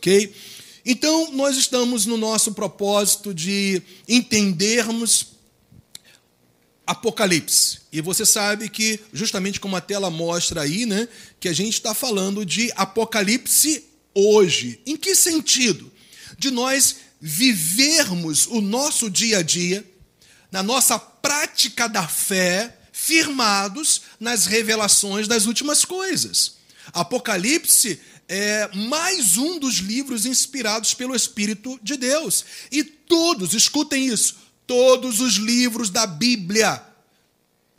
[0.00, 0.32] Ok?
[0.82, 5.26] Então, nós estamos no nosso propósito de entendermos
[6.86, 7.80] Apocalipse.
[7.92, 11.06] E você sabe que, justamente como a tela mostra aí, né,
[11.38, 13.84] que a gente está falando de Apocalipse
[14.14, 14.80] hoje.
[14.86, 15.92] Em que sentido?
[16.38, 19.84] De nós vivermos o nosso dia a dia,
[20.50, 26.54] na nossa prática da fé, firmados nas revelações das últimas coisas.
[26.92, 28.00] Apocalipse
[28.32, 32.44] é mais um dos livros inspirados pelo Espírito de Deus.
[32.70, 34.36] E todos, escutem isso,
[34.70, 36.80] Todos os livros da Bíblia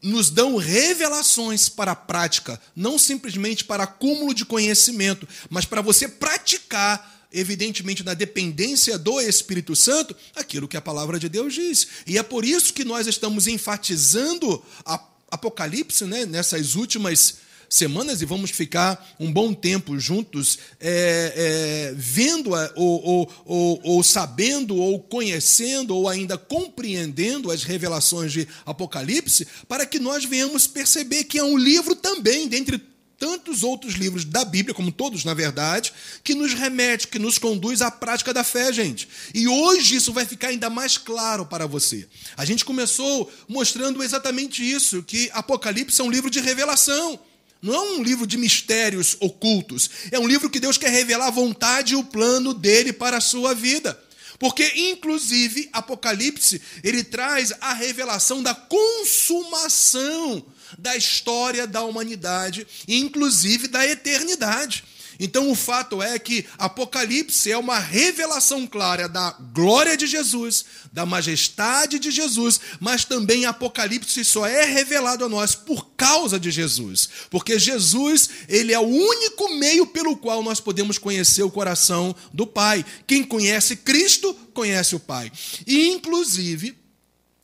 [0.04, 6.06] nos dão revelações para a prática, não simplesmente para acúmulo de conhecimento, mas para você
[6.06, 11.88] praticar, evidentemente, na dependência do Espírito Santo, aquilo que a palavra de Deus diz.
[12.06, 17.36] E é por isso que nós estamos enfatizando a Apocalipse né, nessas últimas
[17.72, 24.04] semanas e vamos ficar um bom tempo juntos, é, é, vendo, ou, ou, ou, ou
[24.04, 31.24] sabendo, ou conhecendo, ou ainda compreendendo as revelações de Apocalipse, para que nós venhamos perceber
[31.24, 32.78] que é um livro também, dentre
[33.18, 37.82] tantos outros livros da Bíblia, como todos, na verdade, que nos remete, que nos conduz
[37.82, 39.08] à prática da fé, gente.
[39.34, 42.06] E hoje isso vai ficar ainda mais claro para você.
[42.36, 47.20] A gente começou mostrando exatamente isso, que Apocalipse é um livro de revelação.
[47.62, 49.90] Não é um livro de mistérios ocultos.
[50.12, 53.22] É um livro que Deus quer revelar a vontade e o plano dele para a
[53.22, 54.00] sua vida.
[54.40, 60.44] Porque, inclusive, Apocalipse, ele traz a revelação da consumação
[60.80, 64.84] da história da humanidade, inclusive da eternidade.
[65.24, 71.06] Então o fato é que Apocalipse é uma revelação clara da glória de Jesus, da
[71.06, 77.08] majestade de Jesus, mas também Apocalipse só é revelado a nós por causa de Jesus,
[77.30, 82.48] porque Jesus, ele é o único meio pelo qual nós podemos conhecer o coração do
[82.48, 82.84] Pai.
[83.06, 85.32] Quem conhece Cristo, conhece o Pai.
[85.68, 86.81] E inclusive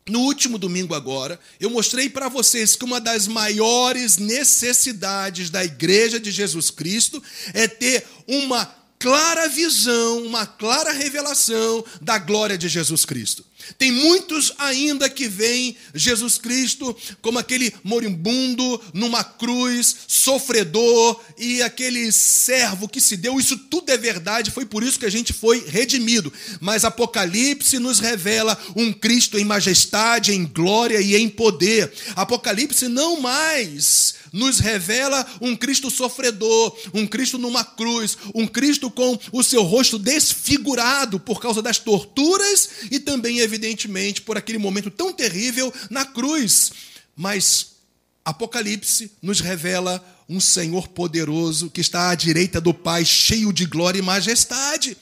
[0.07, 6.19] no último domingo agora, eu mostrei para vocês que uma das maiores necessidades da igreja
[6.19, 7.21] de Jesus Cristo
[7.53, 13.45] é ter uma clara visão, uma clara revelação da glória de Jesus Cristo.
[13.77, 22.11] Tem muitos ainda que veem Jesus Cristo como aquele moribundo numa cruz, sofredor e aquele
[22.11, 23.39] servo que se deu.
[23.39, 26.31] Isso tudo é verdade, foi por isso que a gente foi redimido.
[26.61, 31.91] Mas Apocalipse nos revela um Cristo em majestade, em glória e em poder.
[32.15, 39.19] Apocalipse não mais nos revela um Cristo sofredor, um Cristo numa cruz, um Cristo com
[39.31, 45.11] o seu rosto desfigurado por causa das torturas e também, evidentemente, por aquele momento tão
[45.11, 46.71] terrível na cruz.
[47.15, 47.77] Mas
[48.23, 53.99] Apocalipse nos revela um Senhor poderoso que está à direita do Pai, cheio de glória
[53.99, 54.95] e majestade.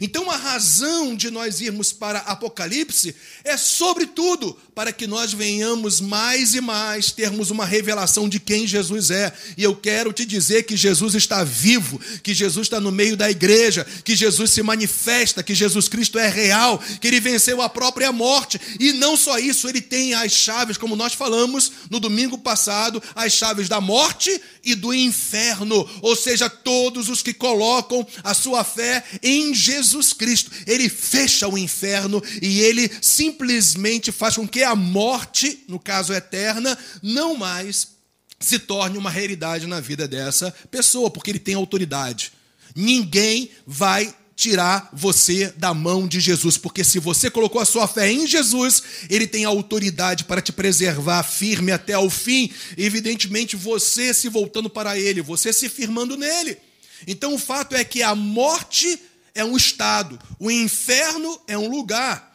[0.00, 6.54] Então, a razão de nós irmos para Apocalipse é, sobretudo, para que nós venhamos mais
[6.54, 9.32] e mais termos uma revelação de quem Jesus é.
[9.56, 13.28] E eu quero te dizer que Jesus está vivo, que Jesus está no meio da
[13.28, 18.12] igreja, que Jesus se manifesta, que Jesus Cristo é real, que ele venceu a própria
[18.12, 18.60] morte.
[18.78, 23.32] E não só isso, ele tem as chaves, como nós falamos no domingo passado, as
[23.32, 25.90] chaves da morte e do inferno.
[26.00, 31.58] Ou seja, todos os que colocam a sua fé em Jesus Cristo, ele fecha o
[31.58, 37.98] inferno e ele simplesmente faz com que a morte, no caso eterna, não mais
[38.40, 42.32] se torne uma realidade na vida dessa pessoa, porque ele tem autoridade.
[42.74, 48.08] Ninguém vai tirar você da mão de Jesus, porque se você colocou a sua fé
[48.08, 52.52] em Jesus, ele tem autoridade para te preservar firme até o fim.
[52.76, 56.56] Evidentemente, você se voltando para ele, você se firmando nele.
[57.04, 59.00] Então, o fato é que a morte
[59.34, 62.27] é um estado, o inferno é um lugar.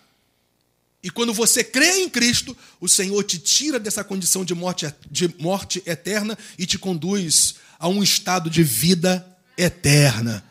[1.04, 5.36] E quando você crê em Cristo, o Senhor te tira dessa condição de morte, de
[5.38, 9.26] morte eterna e te conduz a um estado de vida
[9.58, 10.42] eterna.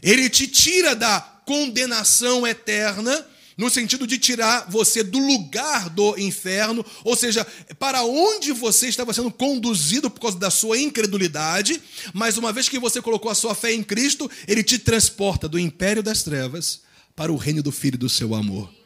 [0.00, 3.26] Ele te tira da condenação eterna
[3.56, 7.44] no sentido de tirar você do lugar do inferno, ou seja,
[7.78, 11.82] para onde você estava sendo conduzido por causa da sua incredulidade,
[12.14, 15.58] mas uma vez que você colocou a sua fé em Cristo, ele te transporta do
[15.58, 16.80] império das trevas
[17.14, 18.79] para o reino do Filho do seu amor.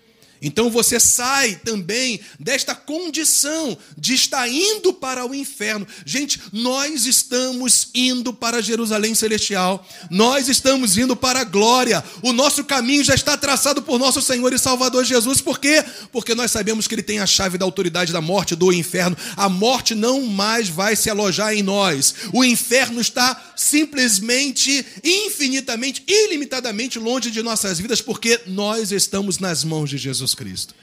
[0.45, 5.87] Então você sai também desta condição de estar indo para o inferno.
[6.05, 9.87] Gente, nós estamos indo para Jerusalém celestial.
[10.11, 12.05] Nós estamos indo para a glória.
[12.23, 15.41] O nosso caminho já está traçado por nosso Senhor e Salvador Jesus.
[15.41, 15.83] Por quê?
[16.13, 19.17] Porque nós sabemos que ele tem a chave da autoridade da morte do inferno.
[19.37, 22.15] A morte não mais vai se alojar em nós.
[22.35, 29.89] O inferno está simplesmente, infinitamente, ilimitadamente longe de nossas vidas porque nós estamos nas mãos
[29.89, 30.75] de Jesus Cristo.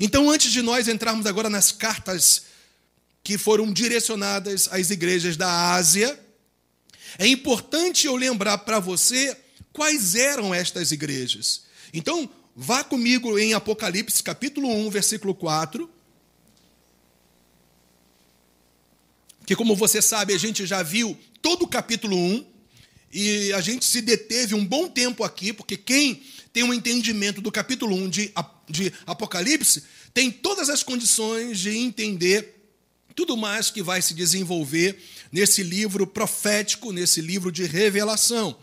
[0.00, 2.44] Então, antes de nós entrarmos agora nas cartas
[3.22, 6.18] que foram direcionadas às igrejas da Ásia,
[7.18, 9.36] é importante eu lembrar para você
[9.72, 11.62] quais eram estas igrejas.
[11.92, 15.88] Então, vá comigo em Apocalipse, capítulo 1, versículo 4.
[19.46, 22.46] Que, como você sabe, a gente já viu todo o capítulo 1
[23.12, 27.50] e a gente se deteve um bom tempo aqui, porque quem tem um entendimento do
[27.50, 28.34] capítulo 1 de,
[28.68, 29.82] de Apocalipse,
[30.12, 32.60] tem todas as condições de entender
[33.14, 34.98] tudo mais que vai se desenvolver
[35.30, 38.56] nesse livro profético, nesse livro de revelação.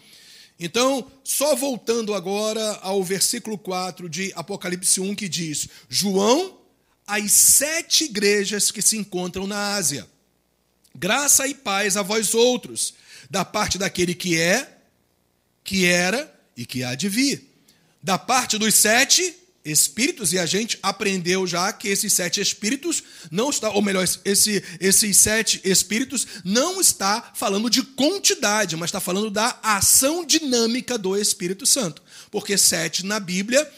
[0.60, 6.60] Então, só voltando agora ao versículo 4 de Apocalipse 1, que diz: João,
[7.08, 10.08] as sete igrejas que se encontram na Ásia,
[10.94, 12.94] graça e paz a vós outros,
[13.30, 14.78] da parte daquele que é,
[15.64, 17.49] que era e que há de vir
[18.02, 23.50] da parte dos sete espíritos, e a gente aprendeu já que esses sete espíritos não
[23.50, 29.30] está, ou melhor, esse, esses sete espíritos não está falando de quantidade, mas está falando
[29.30, 32.02] da ação dinâmica do Espírito Santo.
[32.32, 33.70] Porque sete na Bíblia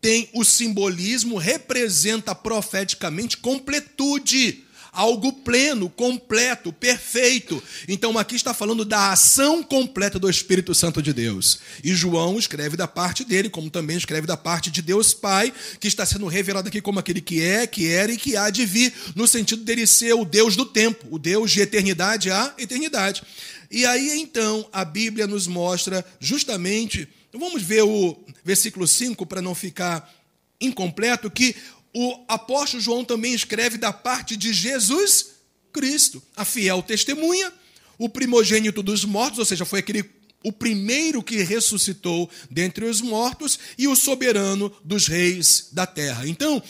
[0.00, 4.64] tem o simbolismo, representa profeticamente completude
[4.98, 7.62] algo pleno, completo, perfeito.
[7.86, 11.60] Então aqui está falando da ação completa do Espírito Santo de Deus.
[11.84, 15.86] E João escreve da parte dele, como também escreve da parte de Deus Pai, que
[15.86, 18.92] está sendo revelado aqui como aquele que é, que era e que há de vir,
[19.14, 23.22] no sentido dele ser o Deus do tempo, o Deus de eternidade à eternidade.
[23.70, 29.54] E aí então a Bíblia nos mostra justamente, vamos ver o versículo 5 para não
[29.54, 30.12] ficar
[30.60, 31.54] incompleto, que
[31.94, 35.38] o apóstolo João também escreve da parte de Jesus
[35.72, 37.52] Cristo, a fiel testemunha,
[37.98, 40.04] o primogênito dos mortos, ou seja, foi aquele
[40.42, 46.28] o primeiro que ressuscitou dentre os mortos e o soberano dos reis da terra.
[46.28, 46.62] Então,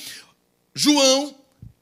[0.75, 1.35] João,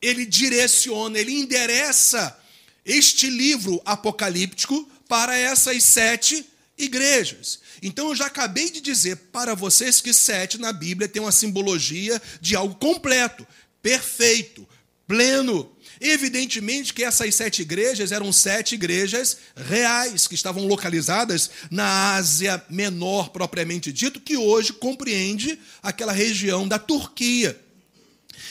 [0.02, 2.36] ele direciona, ele endereça
[2.84, 6.44] este livro apocalíptico para essas sete
[6.78, 7.60] igrejas.
[7.82, 12.20] Então eu já acabei de dizer para vocês que sete na Bíblia tem uma simbologia
[12.40, 13.46] de algo completo,
[13.82, 14.66] perfeito,
[15.06, 15.72] pleno.
[16.00, 23.30] Evidentemente que essas sete igrejas eram sete igrejas reais, que estavam localizadas na Ásia Menor,
[23.30, 27.58] propriamente dito, que hoje compreende aquela região da Turquia.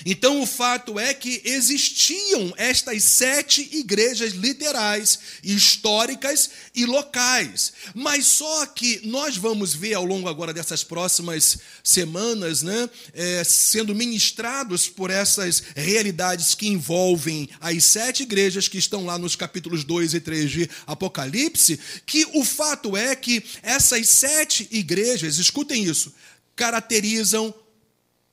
[0.06, 7.74] Então, o fato é que existiam estas sete igrejas literais, históricas e locais.
[7.94, 13.96] Mas só que nós vamos ver ao longo agora dessas próximas semanas, né, é, sendo
[13.96, 20.14] ministrados por essas realidades que envolvem as sete igrejas que estão lá nos capítulos 2
[20.14, 26.14] e 3 de Apocalipse, que o fato é que essas sete igrejas, escutem isso,
[26.56, 27.54] caracterizam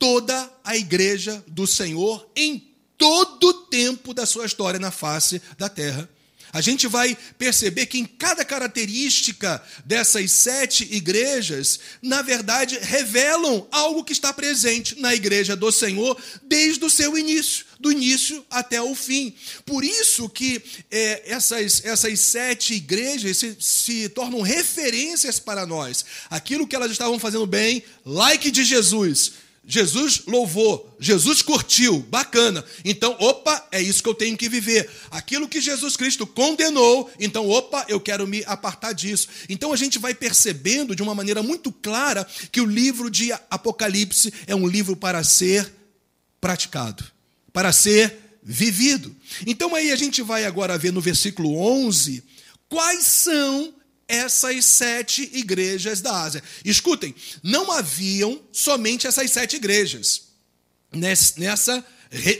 [0.02, 5.68] toda a igreja do Senhor em todo o tempo da sua história na face da
[5.68, 6.08] terra.
[6.52, 14.02] A gente vai perceber que em cada característica dessas sete igrejas, na verdade, revelam algo
[14.02, 18.96] que está presente na igreja do Senhor desde o seu início, do início até o
[18.96, 19.32] fim.
[19.64, 20.60] Por isso que
[20.90, 26.04] é, essas, essas sete igrejas se, se tornam referências para nós.
[26.28, 32.64] Aquilo que elas estavam fazendo bem, like de Jesus, Jesus louvou, Jesus curtiu, bacana.
[32.84, 34.90] Então, opa, é isso que eu tenho que viver.
[35.08, 39.28] Aquilo que Jesus Cristo condenou, então, opa, eu quero me apartar disso.
[39.48, 44.32] Então, a gente vai percebendo de uma maneira muito clara que o livro de Apocalipse
[44.48, 45.72] é um livro para ser
[46.40, 47.04] praticado,
[47.52, 49.14] para ser vivido.
[49.46, 52.24] Então, aí a gente vai agora ver no versículo 11
[52.68, 53.72] quais são
[54.12, 56.42] essas sete igrejas da Ásia.
[56.62, 60.24] Escutem, não haviam somente essas sete igrejas
[60.92, 61.84] nessa,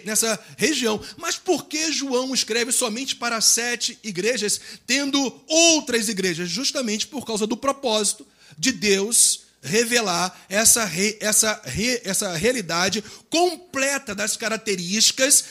[0.05, 1.03] nessa região.
[1.17, 6.51] Mas por que João escreve somente para sete igrejas, tendo outras igrejas?
[6.51, 8.27] Justamente por causa do propósito
[8.59, 11.63] de Deus revelar essa, essa,
[12.05, 15.45] essa realidade completa das características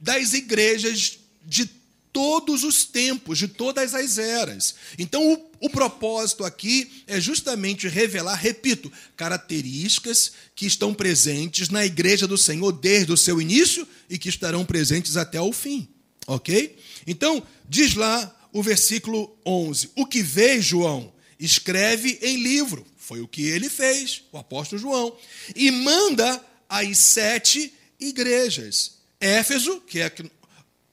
[0.00, 1.77] das igrejas de
[2.18, 4.74] todos os tempos, de todas as eras.
[4.98, 12.26] Então, o, o, propósito aqui é justamente revelar, repito, características que estão presentes na igreja
[12.26, 15.88] do Senhor desde o seu início e que estarão presentes até o fim.
[16.26, 16.76] Ok?
[17.06, 22.84] Então, diz lá o versículo 11: O que vê, João, escreve em livro.
[22.96, 25.16] Foi o que ele fez, o apóstolo João.
[25.54, 28.98] E manda às sete igrejas.
[29.20, 30.12] Éfeso, que é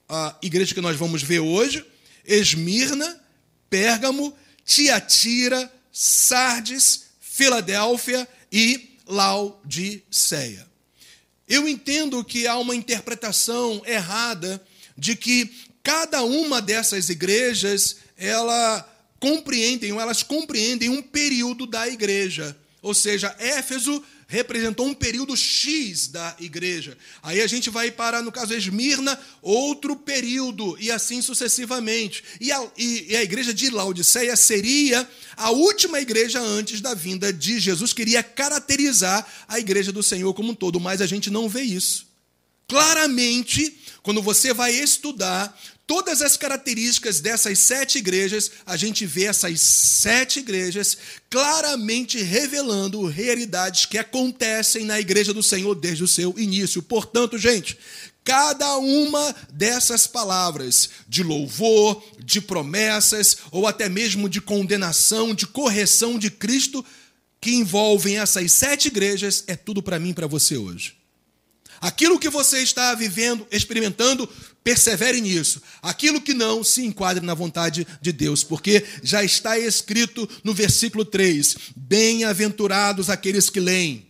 [0.08, 1.84] a igreja que nós vamos ver hoje,
[2.24, 3.20] Esmirna,
[3.68, 10.66] Pérgamo, Tiatira, Sardes, Filadélfia e Laodiceia.
[11.48, 14.62] Eu entendo que há uma interpretação errada
[14.96, 15.50] de que
[15.82, 18.84] cada uma dessas igrejas, ela
[19.20, 22.56] compreendem, ou elas compreendem um período da igreja.
[22.82, 26.98] Ou seja, Éfeso representou um período X da igreja.
[27.22, 32.24] Aí a gente vai para, no caso, Esmirna, outro período, e assim sucessivamente.
[32.40, 37.32] E a, e, e a igreja de Laodiceia seria a última igreja antes da vinda
[37.32, 41.48] de Jesus, queria caracterizar a igreja do Senhor como um todo, mas a gente não
[41.48, 42.06] vê isso.
[42.68, 49.60] Claramente, quando você vai estudar todas as características dessas sete igrejas, a gente vê essas
[49.60, 50.98] sete igrejas
[51.30, 56.82] claramente revelando realidades que acontecem na igreja do Senhor desde o seu início.
[56.82, 57.78] Portanto, gente,
[58.24, 66.18] cada uma dessas palavras de louvor, de promessas ou até mesmo de condenação, de correção
[66.18, 66.84] de Cristo
[67.40, 70.96] que envolvem essas sete igrejas é tudo para mim e para você hoje.
[71.80, 74.28] Aquilo que você está vivendo, experimentando,
[74.64, 75.62] persevere nisso.
[75.80, 81.04] Aquilo que não, se enquadre na vontade de Deus, porque já está escrito no versículo
[81.04, 84.06] 3: Bem-aventurados aqueles que leem,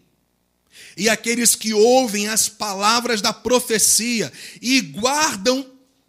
[0.97, 4.33] e aqueles que ouvem as palavras da profecia
[4.63, 5.67] e guardam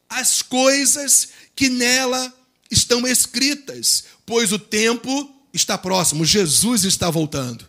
[0.10, 2.34] as coisas que nela
[2.72, 7.68] estão escritas, pois o tempo está próximo, Jesus está voltando.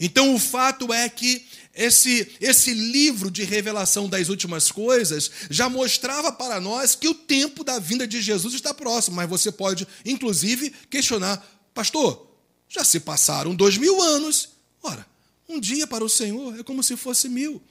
[0.00, 1.44] Então o fato é que
[1.76, 7.62] esse, esse livro de revelação das últimas coisas já mostrava para nós que o tempo
[7.62, 12.26] da vinda de Jesus está próximo, mas você pode, inclusive, questionar, pastor,
[12.68, 14.48] já se passaram dois mil anos.
[14.82, 15.06] Ora,
[15.48, 17.62] um dia para o Senhor é como se fosse mil,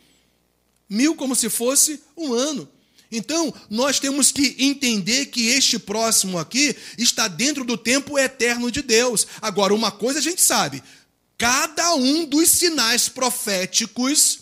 [0.88, 2.70] mil como se fosse um ano.
[3.12, 8.82] Então, nós temos que entender que este próximo aqui está dentro do tempo eterno de
[8.82, 9.28] Deus.
[9.42, 10.84] Agora, uma coisa a gente sabe:
[11.38, 14.40] cada um dos sinais proféticos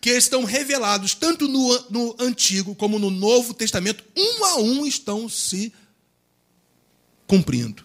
[0.00, 5.28] que estão revelados tanto no, no Antigo como no Novo Testamento, um a um estão
[5.28, 5.72] se
[7.26, 7.84] cumprindo.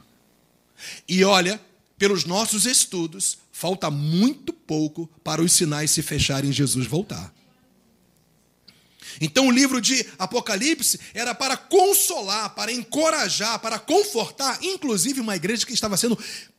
[1.08, 1.60] E olha,
[1.98, 7.34] pelos nossos estudos, falta muito pouco para os sinais se fecharem e Jesus voltar.
[9.20, 15.65] Então o livro de Apocalipse era para consolar, para encorajar, para confortar, inclusive uma igreja
[15.65, 16.18] que estava sendo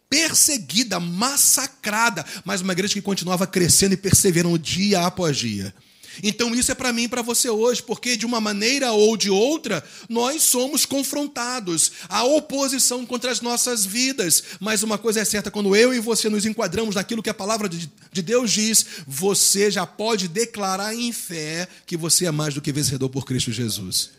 [0.09, 5.75] perseguida, massacrada, mas uma igreja que continuava crescendo e perseverando dia após dia.
[6.23, 9.31] Então isso é para mim e para você hoje, porque de uma maneira ou de
[9.31, 14.43] outra, nós somos confrontados, a oposição contra as nossas vidas.
[14.59, 17.69] Mas uma coisa é certa, quando eu e você nos enquadramos naquilo que a palavra
[17.69, 22.73] de Deus diz, você já pode declarar em fé que você é mais do que
[22.73, 24.11] vencedor por Cristo Jesus.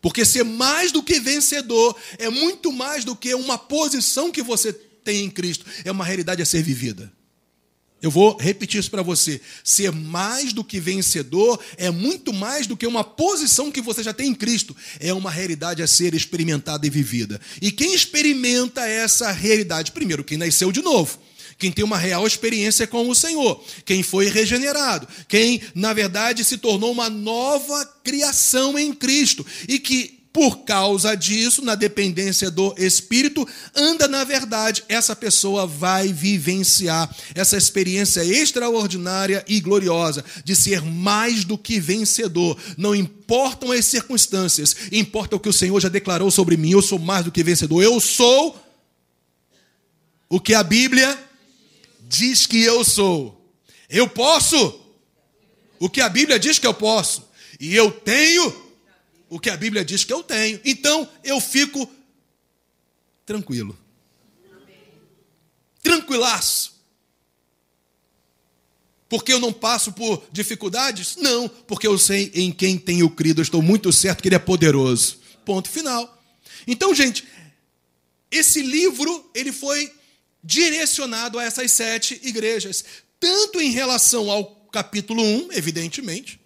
[0.00, 4.72] Porque ser mais do que vencedor é muito mais do que uma posição que você
[4.72, 5.66] tem em Cristo.
[5.84, 7.12] É uma realidade a ser vivida.
[8.00, 9.40] Eu vou repetir isso para você.
[9.64, 14.14] Ser mais do que vencedor é muito mais do que uma posição que você já
[14.14, 14.76] tem em Cristo.
[15.00, 17.40] É uma realidade a ser experimentada e vivida.
[17.60, 19.92] E quem experimenta essa realidade?
[19.92, 21.18] Primeiro, quem nasceu de novo.
[21.58, 26.56] Quem tem uma real experiência com o Senhor, quem foi regenerado, quem, na verdade, se
[26.56, 33.44] tornou uma nova criação em Cristo e que por causa disso, na dependência do Espírito,
[33.74, 41.42] anda na verdade, essa pessoa vai vivenciar essa experiência extraordinária e gloriosa de ser mais
[41.42, 42.56] do que vencedor.
[42.76, 46.70] Não importam as circunstâncias, importa o que o Senhor já declarou sobre mim.
[46.70, 47.82] Eu sou mais do que vencedor.
[47.82, 48.56] Eu sou
[50.28, 51.18] o que a Bíblia
[52.08, 53.44] diz que eu sou.
[53.90, 54.82] Eu posso
[55.80, 57.28] o que a Bíblia diz que eu posso.
[57.58, 58.67] E eu tenho
[59.28, 60.60] o que a Bíblia diz que eu tenho.
[60.64, 61.88] Então eu fico
[63.24, 63.78] tranquilo.
[65.82, 66.78] Tranquilaço.
[69.08, 71.16] Porque eu não passo por dificuldades?
[71.16, 74.38] Não, porque eu sei em quem tenho crido, eu estou muito certo que ele é
[74.38, 75.18] poderoso.
[75.46, 76.22] Ponto final.
[76.66, 77.24] Então, gente,
[78.30, 79.90] esse livro ele foi
[80.44, 82.84] direcionado a essas sete igrejas,
[83.18, 86.37] tanto em relação ao capítulo 1, evidentemente,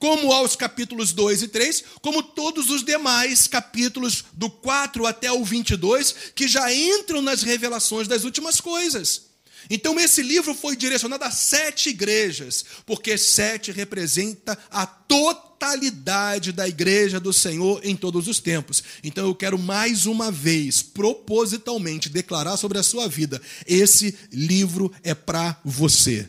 [0.00, 5.44] como aos capítulos 2 e 3, como todos os demais capítulos do 4 até o
[5.44, 9.30] 22, que já entram nas revelações das últimas coisas.
[9.68, 17.20] Então, esse livro foi direcionado a sete igrejas, porque sete representa a totalidade da igreja
[17.20, 18.82] do Senhor em todos os tempos.
[19.04, 25.14] Então, eu quero mais uma vez, propositalmente, declarar sobre a sua vida: esse livro é
[25.14, 26.26] para você.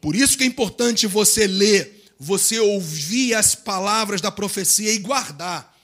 [0.00, 5.76] Por isso que é importante você ler, você ouvir as palavras da profecia e guardar.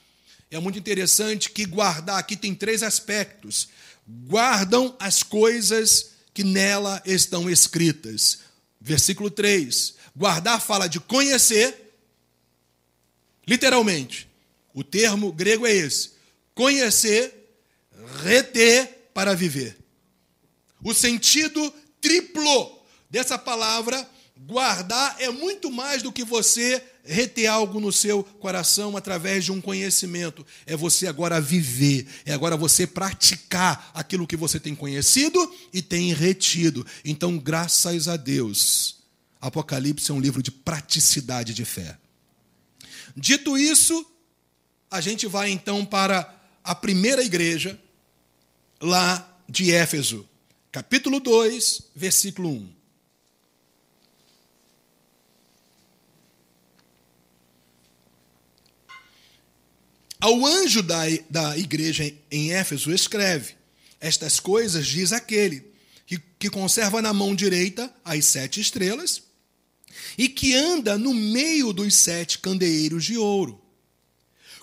[0.51, 3.69] É muito interessante que guardar aqui tem três aspectos
[4.09, 8.41] guardam as coisas que nela estão escritas.
[8.81, 9.95] Versículo 3.
[10.17, 11.95] Guardar fala de conhecer,
[13.47, 14.29] literalmente.
[14.73, 16.13] O termo grego é esse:
[16.55, 17.35] conhecer,
[18.23, 19.77] reter para viver.
[20.83, 22.79] O sentido triplo
[23.11, 24.09] dessa palavra
[24.47, 29.61] guardar é muito mais do que você reter algo no seu coração através de um
[29.61, 30.47] conhecimento.
[30.67, 36.13] É você agora viver, é agora você praticar aquilo que você tem conhecido e tem
[36.13, 36.87] retido.
[37.05, 38.99] Então, graças a Deus,
[39.41, 41.97] Apocalipse é um livro de praticidade de fé.
[43.17, 44.07] Dito isso,
[44.91, 47.79] a gente vai então para a primeira igreja,
[48.81, 50.29] lá de Éfeso,
[50.71, 52.78] capítulo 2, versículo 1.
[60.21, 63.55] Ao anjo da, da igreja em Éfeso, escreve:
[64.01, 65.65] Estas coisas diz aquele
[66.07, 69.23] que, que conserva na mão direita as sete estrelas
[70.17, 73.61] e que anda no meio dos sete candeeiros de ouro.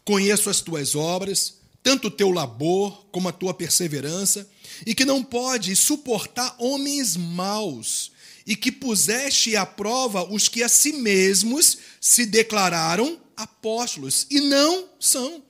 [0.03, 4.47] Conheço as tuas obras, tanto o teu labor como a tua perseverança,
[4.85, 8.11] e que não pode suportar homens maus,
[8.45, 14.89] e que puseste à prova os que a si mesmos se declararam apóstolos, e não
[14.99, 15.43] são,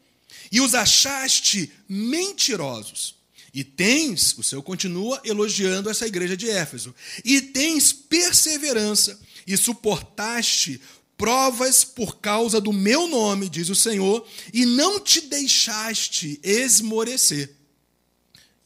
[0.52, 3.16] e os achaste mentirosos.
[3.54, 10.82] E tens, o Senhor continua elogiando essa igreja de Éfeso, e tens perseverança, e suportaste
[11.18, 17.56] provas por causa do meu nome, diz o Senhor, e não te deixaste esmorecer.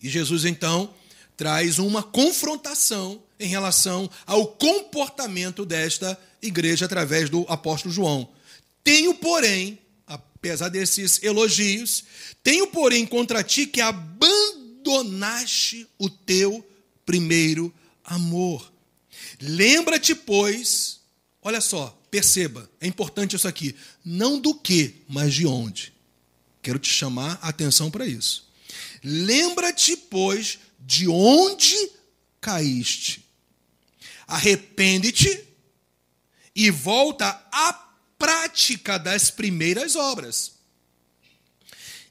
[0.01, 0.93] E Jesus então
[1.37, 8.29] traz uma confrontação em relação ao comportamento desta igreja através do apóstolo João.
[8.83, 9.77] Tenho, porém,
[10.39, 12.03] apesar desses elogios,
[12.41, 16.65] tenho, porém, contra ti que abandonaste o teu
[17.05, 17.73] primeiro
[18.05, 18.71] amor.
[19.41, 21.01] Lembra-te, pois,
[21.41, 25.91] olha só, perceba, é importante isso aqui, não do que, mas de onde.
[26.61, 28.47] Quero te chamar a atenção para isso.
[29.03, 31.75] Lembra-te, pois, de onde
[32.39, 33.25] caíste.
[34.25, 35.47] Arrepende-te
[36.55, 37.88] e volta a
[38.19, 40.51] prática das primeiras obras.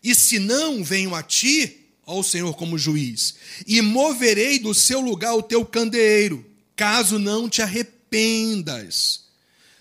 [0.02, 3.34] E se não, venho a ti, ó Senhor, como juiz,
[3.66, 6.44] e moverei do seu lugar o teu candeeiro,
[6.74, 9.24] caso não te arrependas.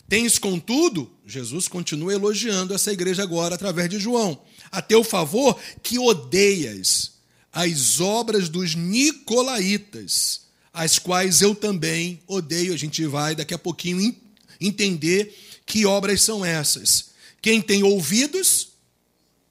[0.09, 5.97] Tens, contudo, Jesus continua elogiando essa igreja agora através de João, a teu favor que
[5.97, 7.17] odeias
[7.51, 10.41] as obras dos nicolaítas,
[10.73, 12.73] as quais eu também odeio.
[12.73, 14.15] A gente vai daqui a pouquinho
[14.61, 15.35] entender
[15.67, 17.11] que obras são essas?
[17.41, 18.69] Quem tem ouvidos,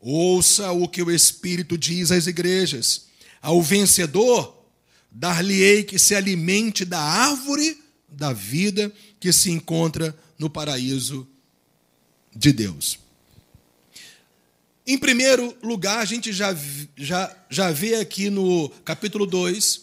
[0.00, 3.06] ouça o que o Espírito diz às igrejas.
[3.40, 4.66] Ao vencedor,
[5.12, 11.28] dar-lhe-ei que se alimente da árvore da vida que se encontra no paraíso
[12.34, 12.98] de Deus.
[14.86, 16.56] Em primeiro lugar, a gente já,
[16.96, 19.82] já, já vê aqui no capítulo 2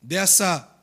[0.00, 0.73] dessa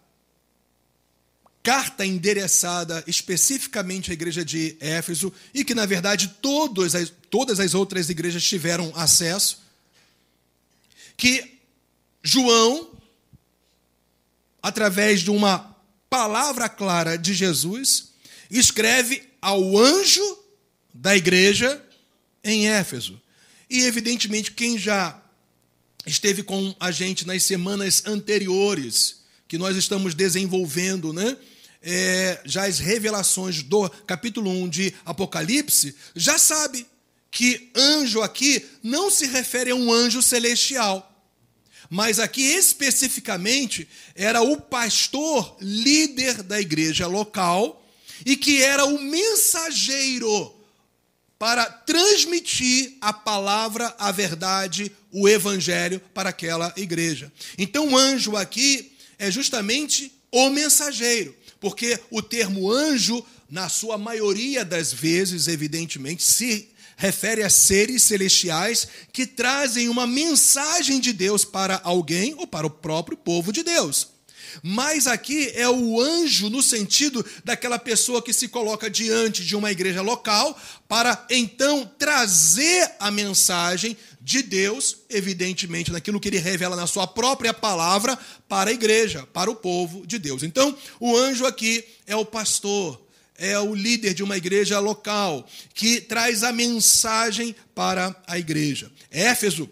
[1.64, 7.74] carta endereçada especificamente à igreja de Éfeso e que, na verdade, todas as, todas as
[7.74, 9.62] outras igrejas tiveram acesso,
[11.16, 11.60] que
[12.24, 12.90] João,
[14.62, 15.76] através de uma
[16.10, 18.10] palavra clara de Jesus,
[18.50, 20.40] escreve ao anjo
[20.94, 21.84] da igreja
[22.44, 23.22] em Éfeso.
[23.70, 25.22] E, evidentemente, quem já
[26.06, 31.38] esteve com a gente nas semanas anteriores, que nós estamos desenvolvendo, né?
[31.82, 36.86] É, já as revelações do capítulo 1 de Apocalipse, já sabe
[37.32, 41.08] que anjo aqui não se refere a um anjo celestial.
[41.90, 47.84] Mas aqui especificamente era o pastor líder da igreja local
[48.26, 50.56] e que era o mensageiro
[51.38, 57.34] para transmitir a palavra, a verdade, o evangelho para aquela igreja.
[57.58, 64.66] Então, o anjo aqui é justamente o mensageiro porque o termo anjo na sua maioria
[64.66, 71.80] das vezes, evidentemente, se refere a seres celestiais que trazem uma mensagem de Deus para
[71.84, 74.10] alguém ou para o próprio povo de Deus.
[74.62, 79.72] Mas aqui é o anjo no sentido daquela pessoa que se coloca diante de uma
[79.72, 86.86] igreja local para então trazer a mensagem de Deus, evidentemente, naquilo que ele revela na
[86.86, 90.44] sua própria palavra para a igreja, para o povo de Deus.
[90.44, 93.02] Então, o anjo aqui é o pastor,
[93.36, 98.92] é o líder de uma igreja local que traz a mensagem para a igreja.
[99.10, 99.68] Éfeso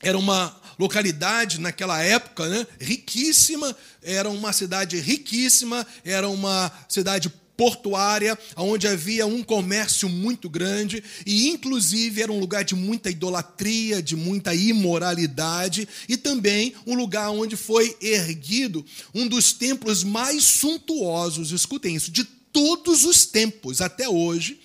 [0.00, 8.38] era uma localidade naquela época, né, riquíssima, era uma cidade riquíssima, era uma cidade portuária,
[8.56, 14.14] onde havia um comércio muito grande e, inclusive, era um lugar de muita idolatria, de
[14.14, 21.96] muita imoralidade e também um lugar onde foi erguido um dos templos mais suntuosos, escutem
[21.96, 24.60] isso, de todos os tempos até hoje.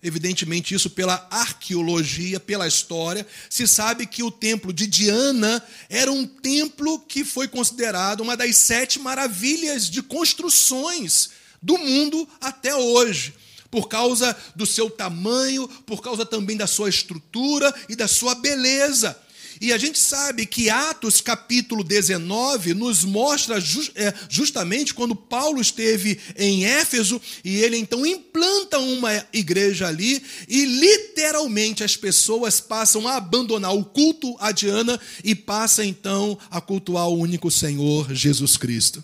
[0.00, 6.24] Evidentemente, isso pela arqueologia, pela história, se sabe que o templo de Diana era um
[6.24, 11.30] templo que foi considerado uma das sete maravilhas de construções
[11.62, 13.34] do mundo até hoje,
[13.70, 19.16] por causa do seu tamanho, por causa também da sua estrutura e da sua beleza.
[19.60, 23.58] E a gente sabe que Atos capítulo 19 nos mostra
[23.94, 30.64] é, justamente quando Paulo esteve em Éfeso e ele então implanta uma igreja ali e
[30.64, 37.08] literalmente as pessoas passam a abandonar o culto a Diana e passam então a cultuar
[37.08, 39.02] o único Senhor Jesus Cristo.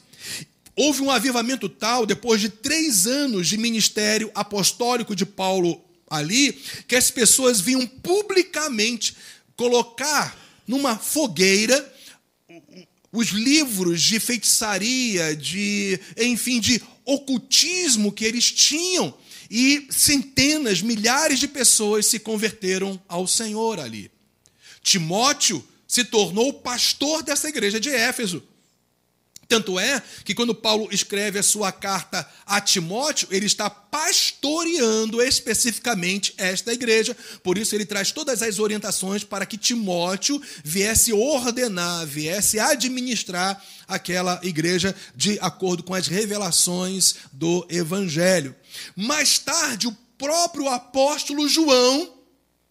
[0.77, 6.53] Houve um avivamento tal, depois de três anos de ministério apostólico de Paulo ali,
[6.89, 9.17] que as pessoas vinham publicamente
[9.57, 11.93] colocar numa fogueira
[13.13, 19.15] os livros de feitiçaria, de, enfim, de ocultismo que eles tinham.
[19.49, 24.11] E centenas, milhares de pessoas se converteram ao Senhor ali.
[24.83, 28.43] Timóteo se tornou pastor dessa igreja de Éfeso.
[29.55, 36.35] Tanto é que quando Paulo escreve a sua carta a Timóteo, ele está pastoreando especificamente
[36.37, 42.59] esta igreja, por isso ele traz todas as orientações para que Timóteo viesse ordenar, viesse
[42.59, 48.57] administrar aquela igreja de acordo com as revelações do evangelho.
[48.97, 52.13] Mais tarde, o próprio apóstolo João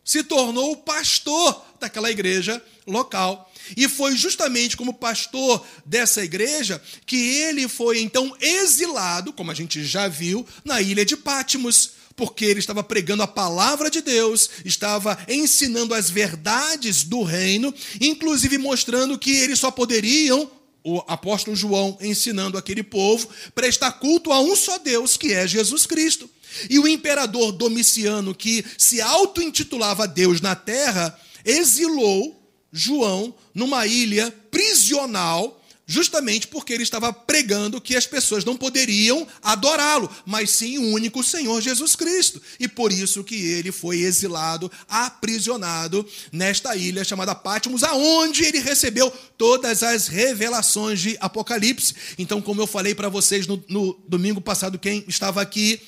[0.04, 3.50] se tornou o pastor daquela igreja local.
[3.76, 9.84] E foi justamente como pastor dessa igreja que ele foi então exilado, como a gente
[9.84, 15.18] já viu, na ilha de Pátimos, porque ele estava pregando a palavra de Deus, estava
[15.28, 20.50] ensinando as verdades do reino, inclusive mostrando que eles só poderiam
[20.84, 25.86] o apóstolo João ensinando aquele povo, prestar culto a um só Deus, que é Jesus
[25.86, 26.30] Cristo.
[26.70, 32.43] E o imperador Domiciano, que se auto-intitulava Deus na terra, exilou
[32.74, 40.10] João numa ilha prisional, justamente porque ele estava pregando que as pessoas não poderiam adorá-lo,
[40.26, 42.42] mas sim o único Senhor Jesus Cristo.
[42.60, 49.12] E por isso que ele foi exilado, aprisionado nesta ilha chamada Patmos, aonde ele recebeu
[49.38, 51.94] todas as revelações de Apocalipse.
[52.18, 55.80] Então, como eu falei para vocês no, no domingo passado, quem estava aqui,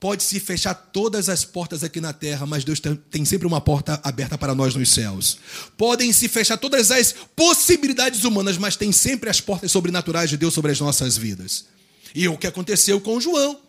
[0.00, 2.80] Pode se fechar todas as portas aqui na terra, mas Deus
[3.10, 5.38] tem sempre uma porta aberta para nós nos céus.
[5.76, 10.54] Podem se fechar todas as possibilidades humanas, mas tem sempre as portas sobrenaturais de Deus
[10.54, 11.64] sobre as nossas vidas.
[12.14, 13.60] E é o que aconteceu com João.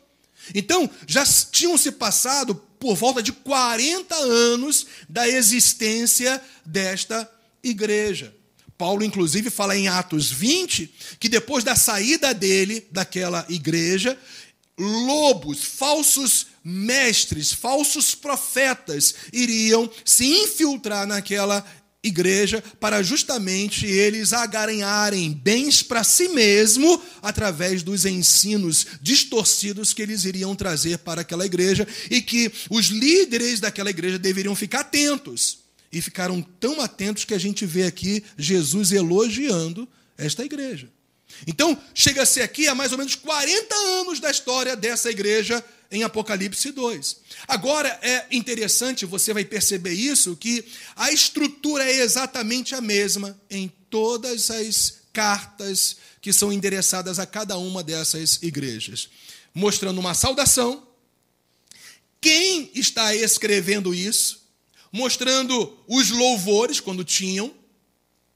[0.53, 7.29] Então, já tinham se passado por volta de 40 anos da existência desta
[7.63, 8.33] igreja.
[8.77, 10.89] Paulo, inclusive, fala em Atos 20
[11.19, 14.17] que depois da saída dele daquela igreja,
[14.79, 21.65] lobos, falsos mestres, falsos profetas iriam se infiltrar naquela
[22.01, 30.23] igreja para justamente eles agaranharem bens para si mesmo através dos ensinos distorcidos que eles
[30.23, 35.59] iriam trazer para aquela igreja e que os líderes daquela igreja deveriam ficar atentos.
[35.91, 40.87] E ficaram tão atentos que a gente vê aqui Jesus elogiando esta igreja.
[41.47, 46.71] Então, chega-se aqui a mais ou menos 40 anos da história dessa igreja em Apocalipse
[46.71, 47.17] 2.
[47.47, 50.63] Agora é interessante, você vai perceber isso, que
[50.95, 57.57] a estrutura é exatamente a mesma em todas as cartas que são endereçadas a cada
[57.57, 59.09] uma dessas igrejas,
[59.53, 60.87] mostrando uma saudação.
[62.21, 64.47] Quem está escrevendo isso?
[64.91, 67.53] Mostrando os louvores, quando tinham,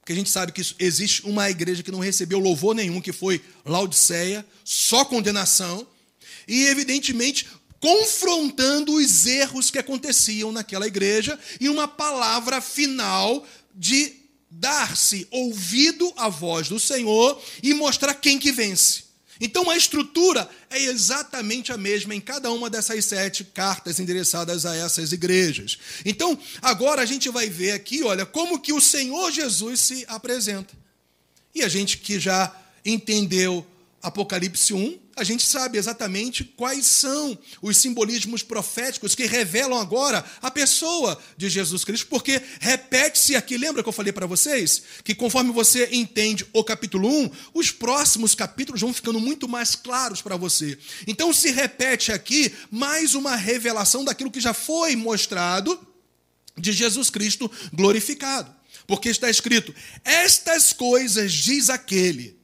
[0.04, 3.42] porque a gente sabe que existe uma igreja que não recebeu louvor nenhum, que foi
[3.66, 5.88] Laodiceia, só condenação.
[6.46, 7.48] e, evidentemente,
[7.80, 14.14] confrontando os erros que aconteciam naquela igreja e uma palavra final de
[14.52, 19.03] dar-se ouvido à voz do Senhor e mostrar quem que vence.
[19.40, 24.76] Então a estrutura é exatamente a mesma em cada uma dessas sete cartas endereçadas a
[24.76, 25.78] essas igrejas.
[26.06, 30.74] Então, agora a gente vai ver aqui, olha, como que o Senhor Jesus se apresenta.
[31.54, 33.66] E a gente que já entendeu
[34.02, 40.50] Apocalipse 1, a gente sabe exatamente quais são os simbolismos proféticos que revelam agora a
[40.50, 44.84] pessoa de Jesus Cristo, porque repete-se aqui, lembra que eu falei para vocês?
[45.04, 50.22] Que conforme você entende o capítulo 1, os próximos capítulos vão ficando muito mais claros
[50.22, 50.78] para você.
[51.06, 55.80] Então se repete aqui mais uma revelação daquilo que já foi mostrado
[56.58, 58.54] de Jesus Cristo glorificado.
[58.88, 59.74] Porque está escrito:
[60.04, 62.43] Estas coisas diz aquele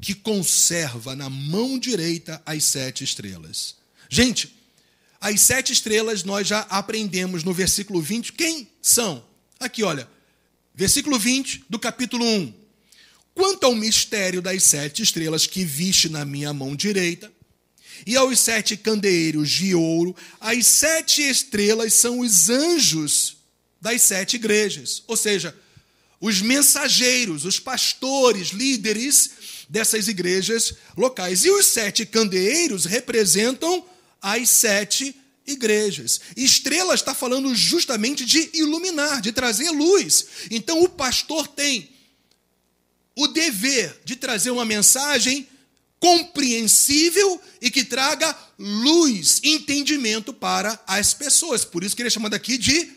[0.00, 3.76] que conserva na mão direita as sete estrelas.
[4.08, 4.54] Gente,
[5.20, 8.32] as sete estrelas nós já aprendemos no versículo 20.
[8.32, 9.24] Quem são?
[9.58, 10.08] Aqui, olha.
[10.74, 12.54] Versículo 20 do capítulo 1.
[13.34, 17.32] Quanto ao mistério das sete estrelas que viste na minha mão direita,
[18.06, 23.36] e aos sete candeeiros de ouro, as sete estrelas são os anjos
[23.80, 25.02] das sete igrejas.
[25.06, 25.56] Ou seja,
[26.20, 29.30] os mensageiros, os pastores, líderes
[29.68, 31.44] dessas igrejas locais.
[31.44, 33.84] E os sete candeeiros representam
[34.20, 35.14] as sete
[35.46, 36.20] igrejas.
[36.36, 40.26] Estrela está falando justamente de iluminar, de trazer luz.
[40.50, 41.90] Então o pastor tem
[43.16, 45.48] o dever de trazer uma mensagem
[45.98, 51.64] compreensível e que traga luz, entendimento para as pessoas.
[51.64, 52.92] Por isso que ele é chamado aqui de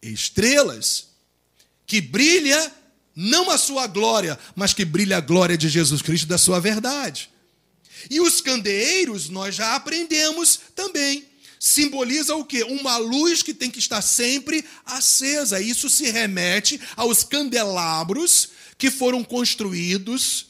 [0.00, 1.08] estrelas,
[1.86, 2.72] que brilha
[3.14, 7.30] não a sua glória, mas que brilha a glória de Jesus Cristo da sua verdade.
[8.10, 11.24] E os candeeiros, nós já aprendemos também.
[11.58, 12.62] Simboliza o quê?
[12.62, 15.60] Uma luz que tem que estar sempre acesa.
[15.60, 20.48] Isso se remete aos candelabros que foram construídos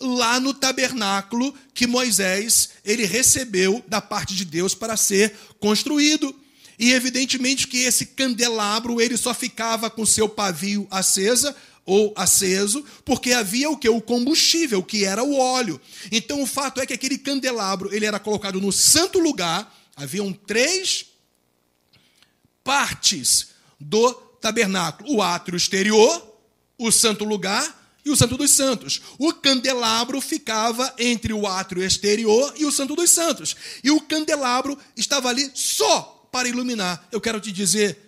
[0.00, 6.34] lá no tabernáculo que Moisés ele recebeu da parte de Deus para ser construído.
[6.76, 13.32] E evidentemente que esse candelabro ele só ficava com seu pavio acesa ou aceso, porque
[13.32, 13.88] havia o que?
[13.88, 15.80] O combustível, que era o óleo.
[16.10, 21.06] Então o fato é que aquele candelabro ele era colocado no santo lugar, haviam três
[22.62, 23.48] partes
[23.80, 26.22] do tabernáculo: o átrio exterior,
[26.78, 29.00] o santo lugar e o Santo dos Santos.
[29.18, 33.54] O candelabro ficava entre o átrio exterior e o Santo dos Santos.
[33.82, 37.06] E o candelabro estava ali só para iluminar.
[37.12, 38.01] Eu quero te dizer,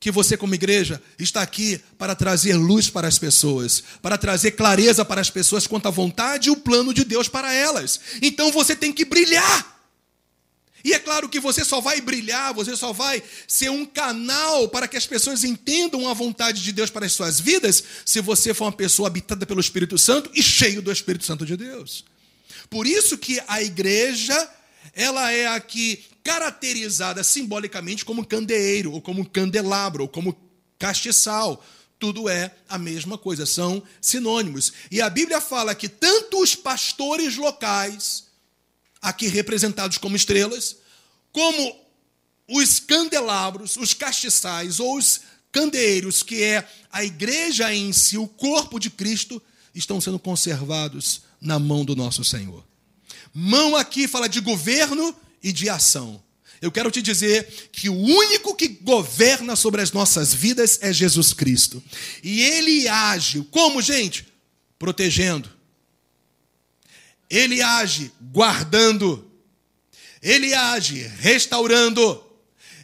[0.00, 5.04] que você, como igreja, está aqui para trazer luz para as pessoas, para trazer clareza
[5.04, 8.00] para as pessoas quanto à vontade e o plano de Deus para elas.
[8.22, 9.78] Então você tem que brilhar.
[10.82, 14.88] E é claro que você só vai brilhar, você só vai ser um canal para
[14.88, 18.64] que as pessoas entendam a vontade de Deus para as suas vidas, se você for
[18.64, 22.06] uma pessoa habitada pelo Espírito Santo e cheio do Espírito Santo de Deus.
[22.70, 24.48] Por isso que a igreja,
[24.94, 30.36] ela é aqui caracterizada simbolicamente como candeeiro, ou como candelabro, ou como
[30.78, 31.64] castiçal.
[31.98, 34.72] Tudo é a mesma coisa, são sinônimos.
[34.90, 38.26] E a Bíblia fala que tanto os pastores locais,
[39.02, 40.76] aqui representados como estrelas,
[41.32, 41.76] como
[42.48, 45.20] os candelabros, os castiçais ou os
[45.52, 49.40] candeeiros, que é a igreja em si, o corpo de Cristo,
[49.74, 52.69] estão sendo conservados na mão do nosso Senhor.
[53.32, 56.22] Mão aqui fala de governo e de ação.
[56.60, 61.32] Eu quero te dizer que o único que governa sobre as nossas vidas é Jesus
[61.32, 61.82] Cristo.
[62.22, 64.26] E ele age como, gente?
[64.78, 65.50] Protegendo.
[67.30, 69.26] Ele age guardando.
[70.20, 72.22] Ele age restaurando.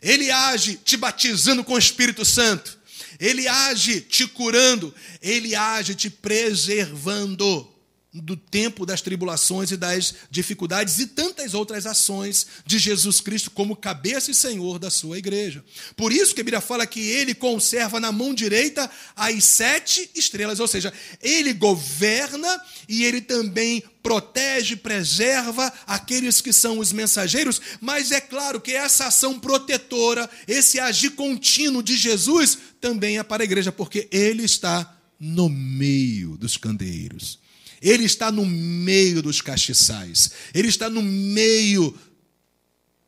[0.00, 2.78] Ele age te batizando com o Espírito Santo.
[3.20, 4.94] Ele age te curando.
[5.20, 7.75] Ele age te preservando
[8.22, 13.76] do tempo das tribulações e das dificuldades e tantas outras ações de Jesus Cristo como
[13.76, 15.64] cabeça e senhor da sua igreja.
[15.96, 20.60] Por isso que a Bíblia fala que ele conserva na mão direita as sete estrelas,
[20.60, 28.12] ou seja, ele governa e ele também protege, preserva aqueles que são os mensageiros, mas
[28.12, 33.44] é claro que essa ação protetora, esse agir contínuo de Jesus também é para a
[33.44, 37.45] igreja, porque ele está no meio dos candeeiros.
[37.86, 40.32] Ele está no meio dos castiçais.
[40.52, 41.96] Ele está no meio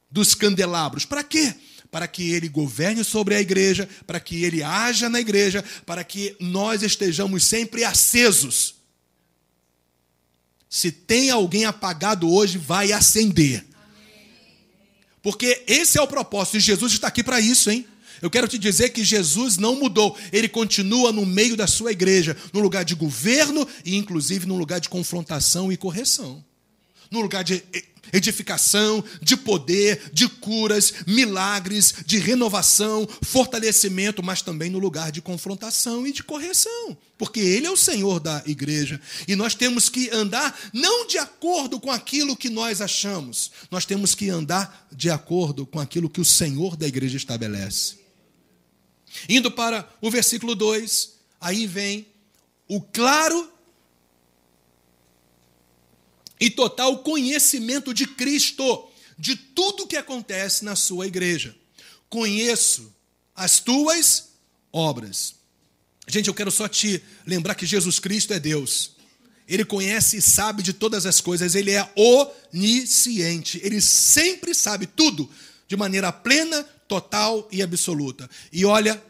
[0.09, 1.05] dos candelabros.
[1.05, 1.53] Para quê?
[1.91, 6.37] Para que ele governe sobre a igreja, para que ele haja na igreja, para que
[6.39, 8.77] nós estejamos sempre acesos.
[10.71, 13.67] Se tem alguém apagado hoje, vai acender.
[15.21, 17.85] Porque esse é o propósito, e Jesus está aqui para isso, hein?
[18.21, 22.37] Eu quero te dizer que Jesus não mudou, ele continua no meio da sua igreja,
[22.53, 26.45] no lugar de governo e, inclusive, no lugar de confrontação e correção,
[27.11, 27.63] no lugar de
[28.13, 36.07] edificação, de poder, de curas, milagres, de renovação, fortalecimento, mas também no lugar de confrontação
[36.07, 39.01] e de correção, porque Ele é o Senhor da igreja.
[39.27, 44.15] E nós temos que andar não de acordo com aquilo que nós achamos, nós temos
[44.15, 48.08] que andar de acordo com aquilo que o Senhor da igreja estabelece.
[49.29, 52.07] Indo para o versículo 2, aí vem
[52.67, 53.53] o claro
[56.41, 61.57] e total conhecimento de Cristo, de tudo que acontece na sua igreja.
[62.09, 62.95] Conheço
[63.35, 64.29] as tuas
[64.73, 65.35] obras.
[66.07, 68.93] Gente, eu quero só te lembrar que Jesus Cristo é Deus.
[69.47, 75.29] Ele conhece e sabe de todas as coisas, ele é onisciente, ele sempre sabe tudo
[75.67, 78.29] de maneira plena, total e absoluta.
[78.51, 79.01] E olha,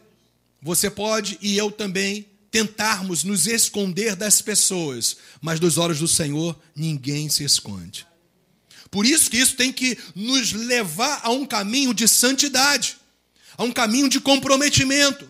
[0.61, 6.59] você pode e eu também tentarmos nos esconder das pessoas, mas dos olhos do Senhor
[6.75, 8.05] ninguém se esconde.
[8.91, 12.97] Por isso que isso tem que nos levar a um caminho de santidade,
[13.55, 15.29] a um caminho de comprometimento,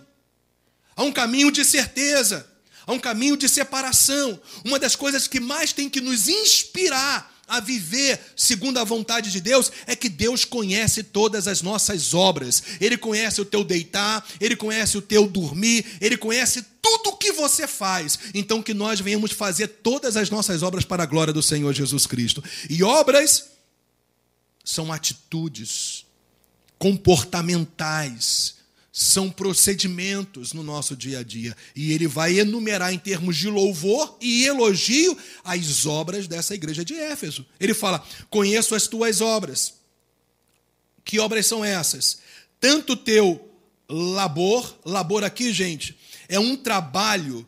[0.95, 2.47] a um caminho de certeza,
[2.88, 4.39] a um caminho de separação.
[4.63, 9.41] Uma das coisas que mais tem que nos inspirar a viver segundo a vontade de
[9.41, 12.62] Deus é que Deus conhece todas as nossas obras.
[12.79, 17.31] Ele conhece o teu deitar, ele conhece o teu dormir, ele conhece tudo o que
[17.31, 18.19] você faz.
[18.33, 22.05] Então que nós venhamos fazer todas as nossas obras para a glória do Senhor Jesus
[22.05, 22.43] Cristo.
[22.69, 23.49] E obras
[24.63, 26.05] são atitudes
[26.77, 28.59] comportamentais
[28.99, 31.55] são procedimentos no nosso dia a dia.
[31.73, 36.95] E ele vai enumerar em termos de louvor e elogio as obras dessa igreja de
[36.95, 37.45] Éfeso.
[37.62, 39.75] Ele fala: Conheço as tuas obras.
[41.05, 42.19] Que obras são essas?
[42.59, 43.49] Tanto teu
[43.88, 47.47] labor, labor aqui, gente, é um trabalho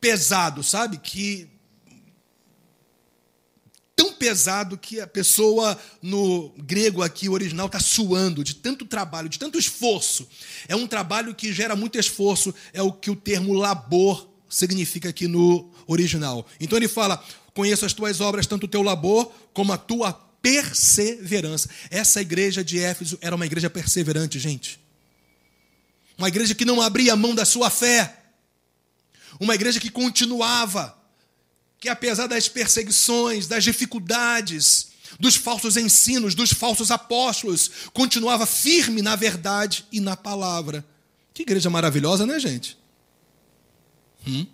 [0.00, 0.98] pesado, sabe?
[0.98, 1.48] Que
[4.18, 9.58] pesado que a pessoa no grego aqui original está suando de tanto trabalho, de tanto
[9.58, 10.28] esforço.
[10.66, 15.26] É um trabalho que gera muito esforço, é o que o termo labor significa aqui
[15.26, 16.46] no original.
[16.60, 17.22] Então ele fala:
[17.54, 21.68] Conheço as tuas obras, tanto o teu labor como a tua perseverança.
[21.90, 24.80] Essa igreja de Éfeso era uma igreja perseverante, gente.
[26.16, 28.16] Uma igreja que não abria mão da sua fé.
[29.38, 30.97] Uma igreja que continuava
[31.80, 34.88] que apesar das perseguições, das dificuldades,
[35.18, 40.84] dos falsos ensinos, dos falsos apóstolos, continuava firme na verdade e na palavra.
[41.32, 42.76] Que igreja maravilhosa, né, gente?
[44.26, 44.46] Hum?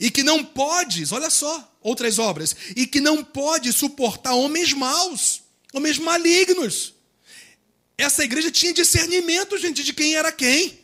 [0.00, 5.42] E que não pode, olha só, outras obras, e que não pode suportar homens maus,
[5.72, 6.94] homens malignos.
[7.96, 10.78] Essa igreja tinha discernimento, gente, de quem era quem.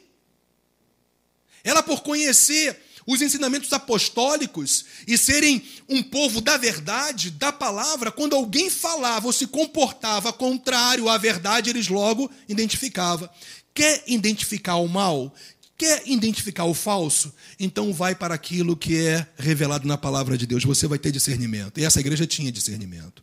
[1.62, 8.35] Ela, por conhecer os ensinamentos apostólicos e serem um povo da verdade, da palavra, quando
[8.35, 13.29] alguém falava ou se comportava contrário à verdade, eles logo identificavam.
[13.75, 15.35] Quer identificar o mal?
[15.77, 17.35] Quer identificar o falso?
[17.59, 20.64] Então vai para aquilo que é revelado na palavra de Deus.
[20.64, 21.79] Você vai ter discernimento.
[21.79, 23.23] E essa igreja tinha discernimento.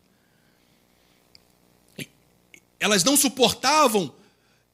[2.78, 4.14] Elas não suportavam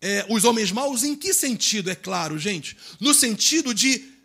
[0.01, 1.91] é, os homens maus em que sentido?
[1.91, 2.77] É claro, gente.
[3.01, 4.18] No sentido de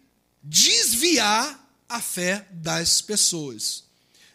[0.43, 3.83] desviar a fé das pessoas,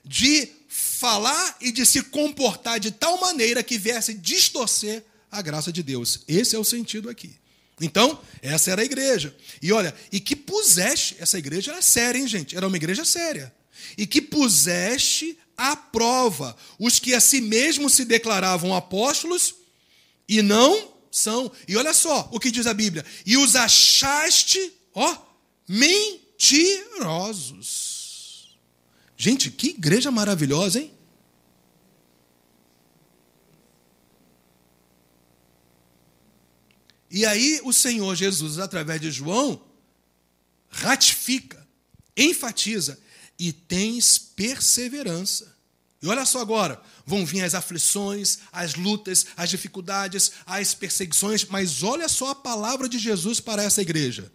[0.04, 5.82] de falar e de se comportar de tal maneira que viesse distorcer a graça de
[5.82, 6.20] Deus.
[6.26, 7.34] Esse é o sentido aqui.
[7.80, 9.34] Então, essa era a igreja.
[9.62, 12.56] E olha, e que puseste, essa igreja era séria, hein, gente?
[12.56, 13.54] Era uma igreja séria.
[13.96, 19.54] E que puseste à prova os que a si mesmos se declaravam apóstolos
[20.28, 21.50] e não são.
[21.66, 23.04] E olha só o que diz a Bíblia.
[23.24, 25.27] E os achaste, ó,
[25.68, 26.48] mentirosos.
[29.16, 30.94] Gente, que igreja maravilhosa, hein?
[37.10, 39.60] E aí o Senhor Jesus, através de João,
[40.68, 41.66] ratifica,
[42.16, 42.98] enfatiza,
[43.38, 45.56] e tens perseverança.
[46.02, 51.82] E olha só agora, vão vir as aflições, as lutas, as dificuldades, as perseguições, mas
[51.82, 54.30] olha só a palavra de Jesus para essa igreja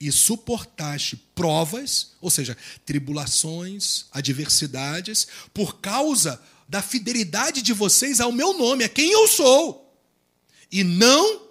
[0.00, 8.56] e suportaste provas, ou seja, tribulações, adversidades, por causa da fidelidade de vocês ao meu
[8.56, 9.94] nome, a quem eu sou,
[10.70, 11.42] e não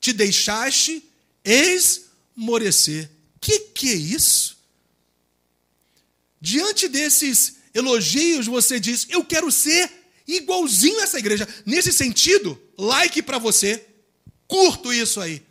[0.00, 1.04] te deixaste
[1.44, 3.10] esmorecer.
[3.40, 4.58] Que que é isso?
[6.40, 9.90] Diante desses elogios, você diz: Eu quero ser
[10.26, 11.46] igualzinho essa igreja.
[11.66, 13.86] Nesse sentido, like para você.
[14.48, 15.42] Curto isso aí.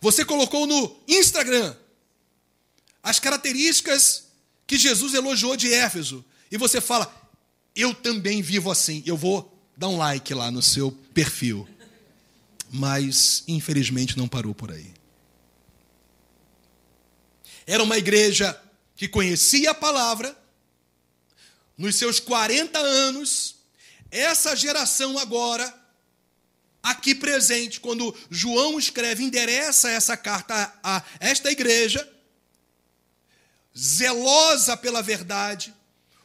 [0.00, 1.74] Você colocou no Instagram
[3.02, 4.24] as características
[4.66, 6.24] que Jesus elogiou de Éfeso.
[6.50, 7.12] E você fala,
[7.74, 9.02] eu também vivo assim.
[9.06, 11.66] Eu vou dar um like lá no seu perfil.
[12.70, 14.92] Mas, infelizmente, não parou por aí.
[17.66, 18.60] Era uma igreja
[18.96, 20.36] que conhecia a palavra.
[21.76, 23.56] Nos seus 40 anos,
[24.10, 25.77] essa geração agora
[26.82, 32.08] aqui presente, quando João escreve, endereça essa carta a esta igreja,
[33.76, 35.74] zelosa pela verdade,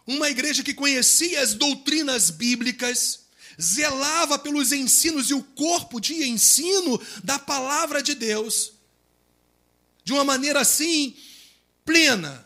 [0.06, 3.22] uma igreja que conhecia as doutrinas bíblicas,
[3.62, 8.74] zelava pelos ensinos e o corpo de ensino da palavra de Deus,
[10.04, 11.16] de uma maneira assim
[11.86, 12.46] plena.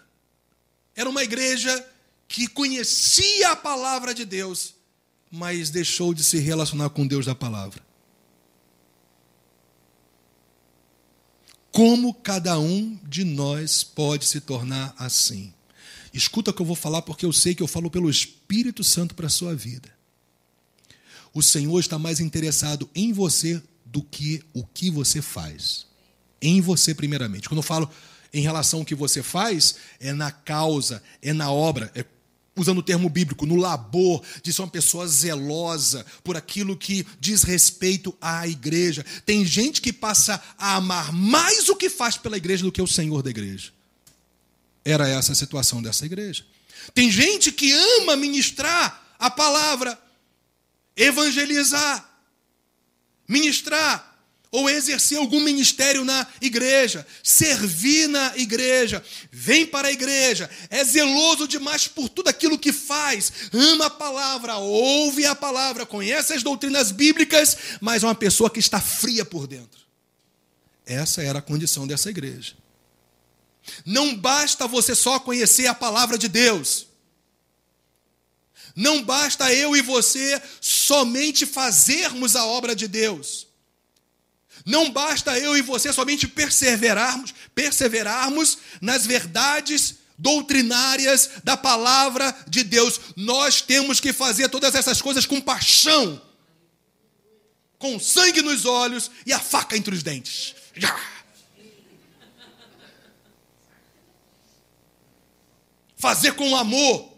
[0.96, 1.88] Era uma igreja
[2.28, 4.76] que conhecia a palavra de Deus,
[5.32, 7.87] mas deixou de se relacionar com Deus da palavra.
[11.78, 15.54] Como cada um de nós pode se tornar assim?
[16.12, 19.14] Escuta o que eu vou falar, porque eu sei que eu falo pelo Espírito Santo
[19.14, 19.88] para a sua vida.
[21.32, 25.86] O Senhor está mais interessado em você do que o que você faz.
[26.42, 27.48] Em você, primeiramente.
[27.48, 27.88] Quando eu falo
[28.34, 32.04] em relação ao que você faz, é na causa, é na obra, é
[32.58, 37.44] usando o termo bíblico, no labor de ser uma pessoa zelosa por aquilo que diz
[37.44, 39.06] respeito à igreja.
[39.26, 42.88] Tem gente que passa a amar mais o que faz pela igreja do que o
[42.88, 43.72] Senhor da igreja.
[44.84, 46.46] Era essa a situação dessa igreja.
[46.94, 50.00] Tem gente que ama ministrar a palavra,
[50.96, 52.10] evangelizar,
[53.28, 54.17] ministrar
[54.58, 61.48] ou exercer algum ministério na igreja, servir na igreja, vem para a igreja, é zeloso
[61.48, 66.92] demais por tudo aquilo que faz, ama a palavra, ouve a palavra, conhece as doutrinas
[66.92, 69.80] bíblicas, mas é uma pessoa que está fria por dentro.
[70.88, 72.56] Essa era a condição dessa igreja.
[73.86, 76.88] Não basta você só conhecer a palavra de Deus.
[78.76, 83.47] Não basta eu e você somente fazermos a obra de Deus.
[84.68, 93.00] Não basta eu e você somente perseverarmos, perseverarmos nas verdades doutrinárias da palavra de Deus.
[93.16, 96.22] Nós temos que fazer todas essas coisas com paixão,
[97.80, 100.54] com sangue nos olhos e a faca entre os dentes.
[100.76, 101.00] Já.
[105.96, 107.18] Fazer com amor.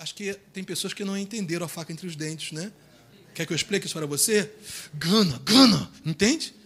[0.00, 2.72] Acho que tem pessoas que não entenderam a faca entre os dentes, né?
[3.36, 4.52] Quer que eu explique isso para você?
[4.94, 6.60] Gana, gana, entende?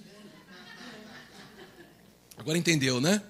[2.46, 3.20] Agora entendeu, né?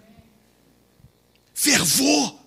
[1.54, 2.38] Fervor.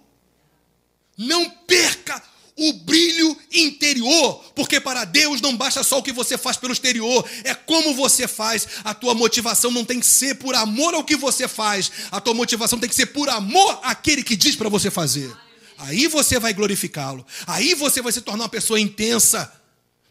[1.17, 2.21] Não perca
[2.55, 7.27] o brilho interior, porque para Deus não basta só o que você faz pelo exterior,
[7.43, 8.67] é como você faz.
[8.83, 12.35] A tua motivação não tem que ser por amor ao que você faz, a tua
[12.35, 15.35] motivação tem que ser por amor àquele que diz para você fazer.
[15.75, 19.51] Aí você vai glorificá-lo, aí você vai se tornar uma pessoa intensa,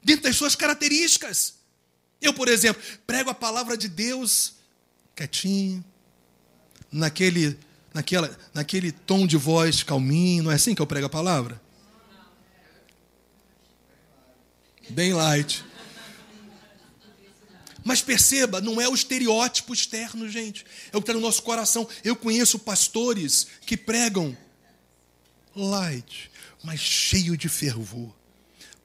[0.02, 1.54] dentro das suas características.
[2.20, 4.54] Eu, por exemplo, prego a palavra de Deus
[5.14, 5.84] quietinho,
[6.91, 7.59] naquele,
[7.93, 10.45] naquela, naquele tom de voz calminho.
[10.45, 11.61] Não é assim que eu prego a palavra?
[14.91, 15.64] Bem light.
[17.84, 20.64] Mas perceba, não é o estereótipo externo, gente.
[20.93, 21.89] É o que está no nosso coração.
[22.05, 24.36] Eu conheço pastores que pregam
[25.57, 26.30] light,
[26.62, 28.14] mas cheio de fervor.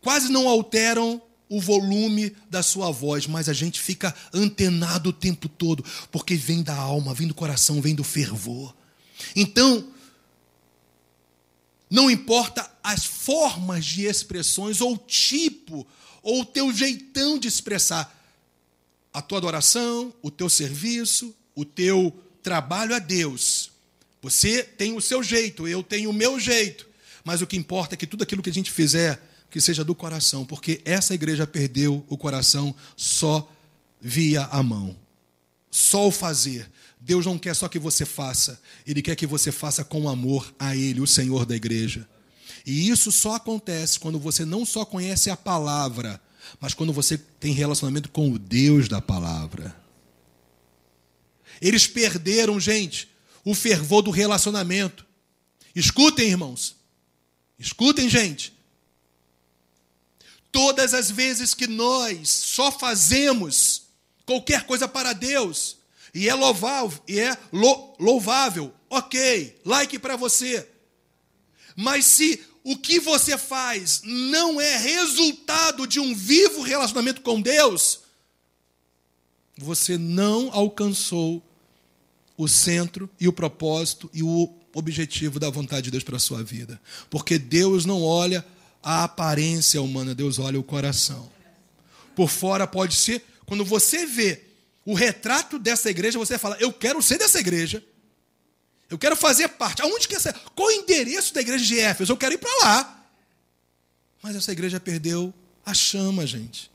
[0.02, 1.22] Quase não alteram
[1.56, 6.64] o volume da sua voz, mas a gente fica antenado o tempo todo, porque vem
[6.64, 8.76] da alma, vem do coração, vem do fervor.
[9.36, 9.88] Então,
[11.88, 15.86] não importa as formas de expressões, ou o tipo,
[16.24, 18.20] ou o teu jeitão de expressar
[19.14, 23.70] a tua adoração, o teu serviço, o teu trabalho a Deus.
[24.24, 26.88] Você tem o seu jeito, eu tenho o meu jeito,
[27.24, 29.22] mas o que importa é que tudo aquilo que a gente fizer
[29.54, 33.48] que seja do coração, porque essa igreja perdeu o coração só
[34.02, 34.98] via a mão,
[35.70, 36.68] só o fazer.
[37.00, 40.76] Deus não quer só que você faça, Ele quer que você faça com amor a
[40.76, 42.10] Ele, o Senhor da igreja.
[42.66, 46.20] E isso só acontece quando você não só conhece a palavra,
[46.60, 49.76] mas quando você tem relacionamento com o Deus da palavra.
[51.62, 53.08] Eles perderam, gente,
[53.46, 55.06] o fervor do relacionamento.
[55.76, 56.76] Escutem, irmãos.
[57.60, 58.52] Escutem, gente.
[60.54, 63.88] Todas as vezes que nós só fazemos
[64.24, 65.78] qualquer coisa para Deus,
[66.14, 67.36] e é louvável, e é
[68.00, 70.70] louvável, ok, like para você.
[71.76, 78.02] Mas se o que você faz não é resultado de um vivo relacionamento com Deus,
[79.58, 81.44] você não alcançou
[82.38, 86.44] o centro e o propósito e o objetivo da vontade de Deus para a sua
[86.44, 86.80] vida.
[87.10, 88.46] Porque Deus não olha
[88.84, 91.32] a aparência humana, Deus olha o coração.
[92.16, 94.44] Por fora pode ser, quando você vê
[94.86, 97.84] o retrato dessa igreja, você fala: Eu quero ser dessa igreja.
[98.90, 99.82] Eu quero fazer parte.
[99.82, 100.34] Aonde que essa.
[100.54, 102.12] Qual o endereço da igreja de Éfeso?
[102.12, 103.08] Eu quero ir para lá.
[104.22, 105.34] Mas essa igreja perdeu
[105.66, 106.70] a chama, gente.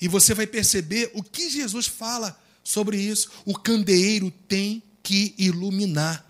[0.00, 3.30] E você vai perceber o que Jesus fala sobre isso.
[3.44, 6.24] O candeeiro tem que iluminar.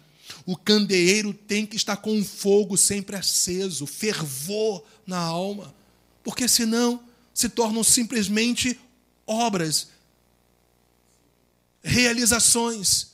[0.48, 5.74] O candeeiro tem que estar com um fogo sempre aceso, fervor na alma.
[6.24, 8.80] Porque senão se tornam simplesmente
[9.26, 9.88] obras,
[11.82, 13.08] realizações,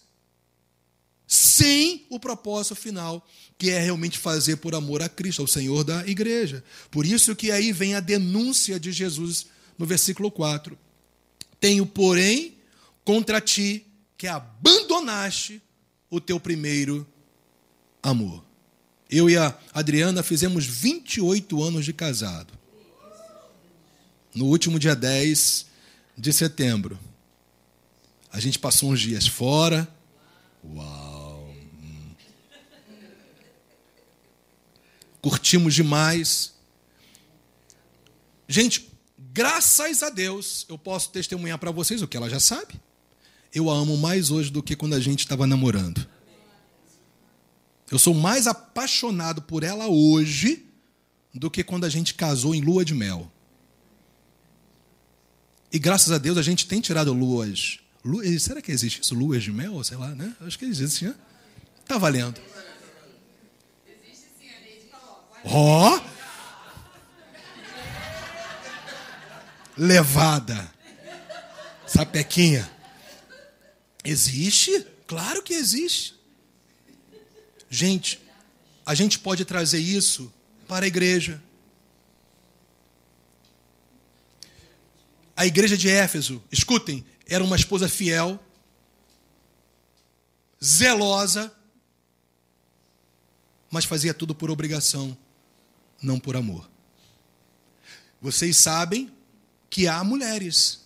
[1.27, 3.27] sem o propósito final,
[3.59, 6.63] que é realmente fazer por amor a Cristo, ao Senhor da igreja.
[6.89, 10.79] Por isso que aí vem a denúncia de Jesus no versículo 4.
[11.59, 12.55] Tenho, porém,
[13.05, 13.85] contra ti
[14.17, 15.61] que abandonaste
[16.09, 17.05] o teu primeiro
[18.05, 18.45] amor.
[19.11, 22.53] Eu e a Adriana fizemos 28 anos de casado.
[24.35, 25.67] No último dia 10
[26.17, 26.99] de setembro.
[28.31, 29.89] A gente passou uns dias fora.
[30.65, 31.55] Uau!
[35.23, 36.53] Curtimos demais.
[38.47, 42.75] Gente, graças a Deus, eu posso testemunhar para vocês o que ela já sabe.
[43.55, 46.07] Eu a amo mais hoje do que quando a gente estava namorando.
[47.95, 50.67] Eu sou mais apaixonado por ela hoje
[51.33, 53.31] do que quando a gente casou em lua de mel.
[55.73, 57.79] E graças a Deus a gente tem tirado luas.
[58.05, 59.15] luas será que existe isso?
[59.15, 59.85] Luas de mel?
[59.85, 60.35] Sei lá, né?
[60.41, 61.15] Acho que existe, né?
[61.87, 62.41] Tá valendo.
[63.87, 64.91] Existe sim, a lei de
[65.45, 65.97] Ó!
[65.97, 66.01] Oh!
[69.79, 70.69] Levada.
[71.87, 72.69] Sapequinha.
[74.03, 74.85] Existe?
[75.07, 76.14] Claro que existe.
[77.75, 78.23] Gente,
[78.87, 80.33] a gente pode trazer isso
[80.69, 81.43] para a igreja.
[85.35, 88.39] A igreja de Éfeso, escutem, era uma esposa fiel,
[90.65, 91.53] zelosa,
[93.69, 95.19] mas fazia tudo por obrigação,
[96.01, 96.71] não por amor.
[98.23, 99.13] Vocês sabem
[99.69, 100.85] que há mulheres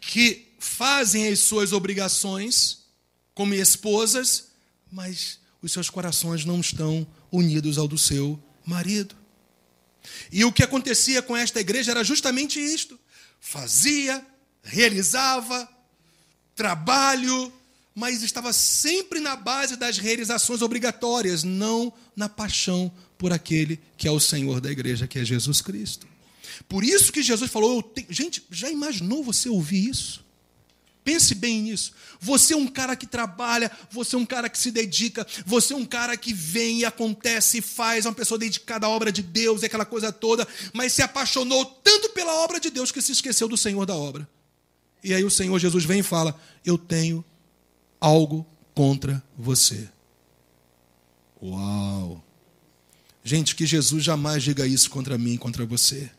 [0.00, 2.84] que fazem as suas obrigações
[3.32, 4.48] como esposas,
[4.90, 9.14] mas os seus corações não estão unidos ao do seu marido.
[10.30, 12.98] E o que acontecia com esta igreja era justamente isto:
[13.40, 14.24] fazia,
[14.62, 15.68] realizava,
[16.54, 17.52] trabalho,
[17.94, 24.10] mas estava sempre na base das realizações obrigatórias, não na paixão por aquele que é
[24.10, 26.06] o Senhor da igreja, que é Jesus Cristo.
[26.68, 28.08] Por isso que Jesus falou, tenho...
[28.10, 30.24] gente, já imaginou você ouvir isso?
[31.04, 31.92] Pense bem nisso.
[32.20, 35.76] Você é um cara que trabalha, você é um cara que se dedica, você é
[35.76, 39.22] um cara que vem e acontece e faz, é uma pessoa dedicada à obra de
[39.22, 43.12] Deus, é aquela coisa toda, mas se apaixonou tanto pela obra de Deus que se
[43.12, 44.28] esqueceu do Senhor da obra.
[45.02, 47.24] E aí o Senhor Jesus vem e fala: Eu tenho
[48.00, 49.88] algo contra você.
[51.42, 52.22] Uau!
[53.24, 56.10] Gente, que Jesus jamais diga isso contra mim, contra você.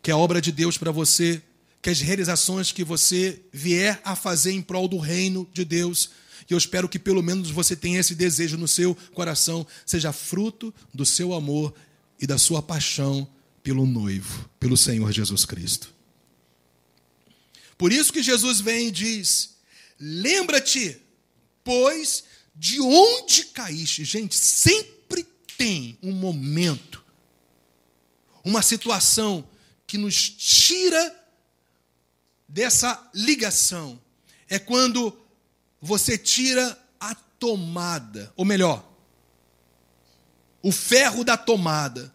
[0.00, 1.42] Que a obra de Deus para você
[1.82, 6.10] que as realizações que você vier a fazer em prol do reino de Deus,
[6.48, 10.74] e eu espero que pelo menos você tenha esse desejo no seu coração, seja fruto
[10.92, 11.74] do seu amor
[12.20, 13.26] e da sua paixão
[13.62, 15.92] pelo noivo, pelo Senhor Jesus Cristo.
[17.78, 19.56] Por isso que Jesus vem e diz:
[19.98, 21.00] Lembra-te,
[21.64, 22.24] pois,
[22.54, 24.04] de onde caíste.
[24.04, 25.26] Gente, sempre
[25.56, 27.02] tem um momento,
[28.44, 29.48] uma situação
[29.86, 31.19] que nos tira
[32.50, 34.00] dessa ligação
[34.48, 35.16] é quando
[35.80, 38.84] você tira a tomada, ou melhor,
[40.62, 42.12] o ferro da tomada.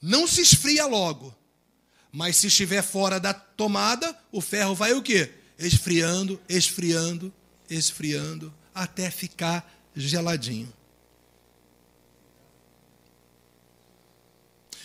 [0.00, 1.34] Não se esfria logo,
[2.12, 5.32] mas se estiver fora da tomada, o ferro vai o quê?
[5.58, 7.34] Esfriando, esfriando,
[7.68, 10.72] esfriando, até ficar geladinho.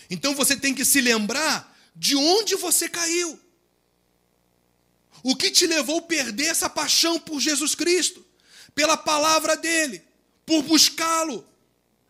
[0.09, 3.39] Então você tem que se lembrar de onde você caiu.
[5.23, 8.25] O que te levou a perder essa paixão por Jesus Cristo?
[8.73, 10.01] Pela palavra dele,
[10.45, 11.45] por buscá-lo.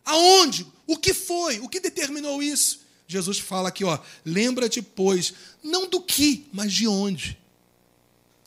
[0.06, 0.66] Aonde?
[0.88, 1.60] O que foi?
[1.60, 2.82] O que determinou isso?
[3.08, 7.42] Jesus fala aqui, ó, lembra-te, pois, não do que, mas de onde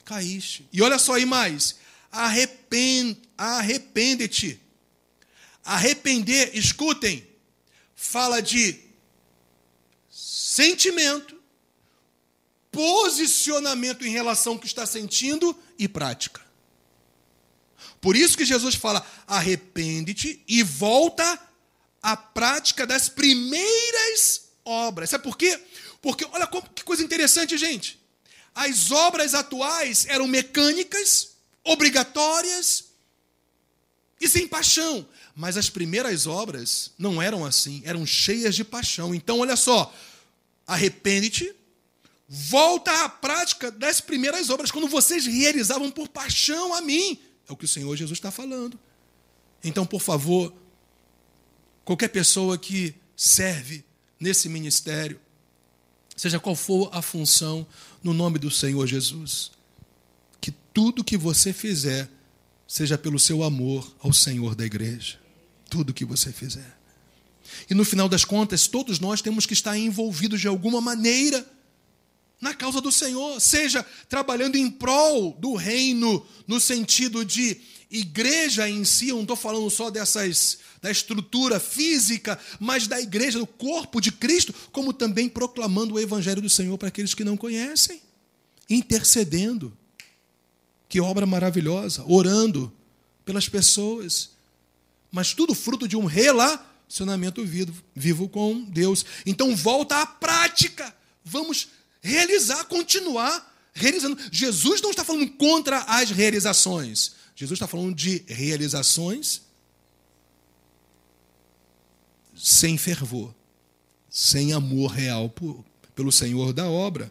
[0.05, 0.69] caíste.
[0.73, 1.77] E olha só aí mais,
[2.13, 4.61] arrepende, arrepende-te.
[5.65, 7.27] Arrepender, escutem,
[7.97, 8.79] fala de
[10.11, 11.34] sentimento,
[12.75, 16.43] posicionamento em relação ao que está sentindo e prática.
[18.01, 21.41] Por isso que Jesus fala: arrepende-te e volta
[22.03, 25.11] à prática das primeiras obras.
[25.11, 25.59] Sabe por quê?
[26.03, 27.99] Porque olha que coisa interessante, gente.
[28.55, 31.31] As obras atuais eram mecânicas,
[31.65, 32.85] obrigatórias
[34.21, 35.07] e sem paixão.
[35.35, 39.15] Mas as primeiras obras não eram assim, eram cheias de paixão.
[39.15, 39.93] Então, olha só,
[40.67, 41.55] arrepende-te,
[42.29, 47.19] volta à prática das primeiras obras, quando vocês realizavam por paixão a mim.
[47.49, 48.79] É o que o Senhor Jesus está falando.
[49.63, 50.53] Então, por favor,
[51.85, 53.85] qualquer pessoa que serve
[54.19, 55.21] nesse ministério,
[56.17, 57.67] seja qual for a função,
[58.03, 59.51] no nome do Senhor Jesus,
[60.41, 62.09] que tudo que você fizer
[62.67, 65.25] seja pelo seu amor ao Senhor da igreja
[65.75, 66.79] tudo que você fizer.
[67.69, 71.45] E no final das contas, todos nós temos que estar envolvidos de alguma maneira
[72.41, 77.61] na causa do Senhor, seja trabalhando em prol do reino, no sentido de
[77.91, 83.39] igreja em si, eu não estou falando só dessas da estrutura física, mas da igreja,
[83.39, 87.37] do corpo de Cristo, como também proclamando o evangelho do Senhor para aqueles que não
[87.39, 88.03] conhecem,
[88.69, 89.77] intercedendo.
[90.89, 92.71] Que obra maravilhosa, orando
[93.25, 94.35] pelas pessoas
[95.15, 99.07] mas tudo fruto de um relacionamento vivo, vivo com Deus.
[99.25, 100.93] Então volta à prática.
[101.25, 101.69] Vamos
[102.05, 104.19] realizar, continuar realizando.
[104.31, 107.15] Jesus não está falando contra as realizações.
[107.35, 109.43] Jesus está falando de realizações
[112.37, 113.35] sem fervor,
[114.11, 115.65] sem amor real por,
[115.97, 117.11] pelo Senhor da obra.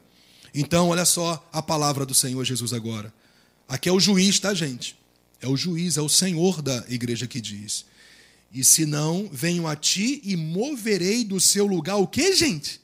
[0.54, 3.12] Então, olha só a palavra do Senhor Jesus agora.
[3.68, 4.96] Aqui é o juiz, tá, gente?
[5.41, 7.86] É o juiz, é o Senhor da igreja que diz.
[8.54, 12.83] E se não, venho a ti e moverei do seu lugar o que, gente?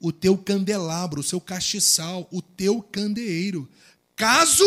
[0.00, 3.68] O teu candelabro, o seu castiçal, o teu candeeiro.
[4.16, 4.64] Caso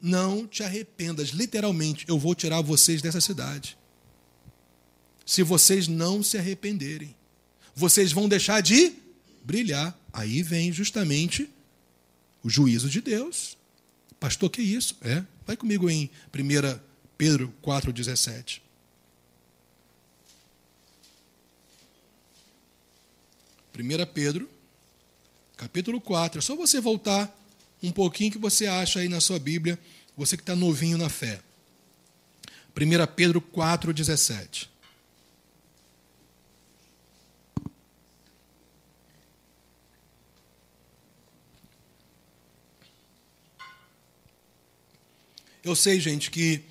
[0.00, 3.76] não te arrependas, literalmente, eu vou tirar vocês dessa cidade.
[5.26, 7.14] Se vocês não se arrependerem,
[7.74, 8.94] vocês vão deixar de
[9.44, 9.98] brilhar.
[10.12, 11.50] Aí vem justamente
[12.42, 13.56] o juízo de Deus.
[14.18, 14.96] Pastor, que isso?
[15.02, 16.80] É, vai comigo em 1
[17.16, 18.60] Pedro 4,17.
[23.78, 24.50] 1 Pedro,
[25.56, 26.40] capítulo 4.
[26.40, 27.32] É só você voltar
[27.80, 29.78] um pouquinho que você acha aí na sua Bíblia,
[30.16, 31.40] você que está novinho na fé.
[32.76, 34.68] 1 Pedro 4, 17.
[45.62, 46.64] Eu sei, gente, que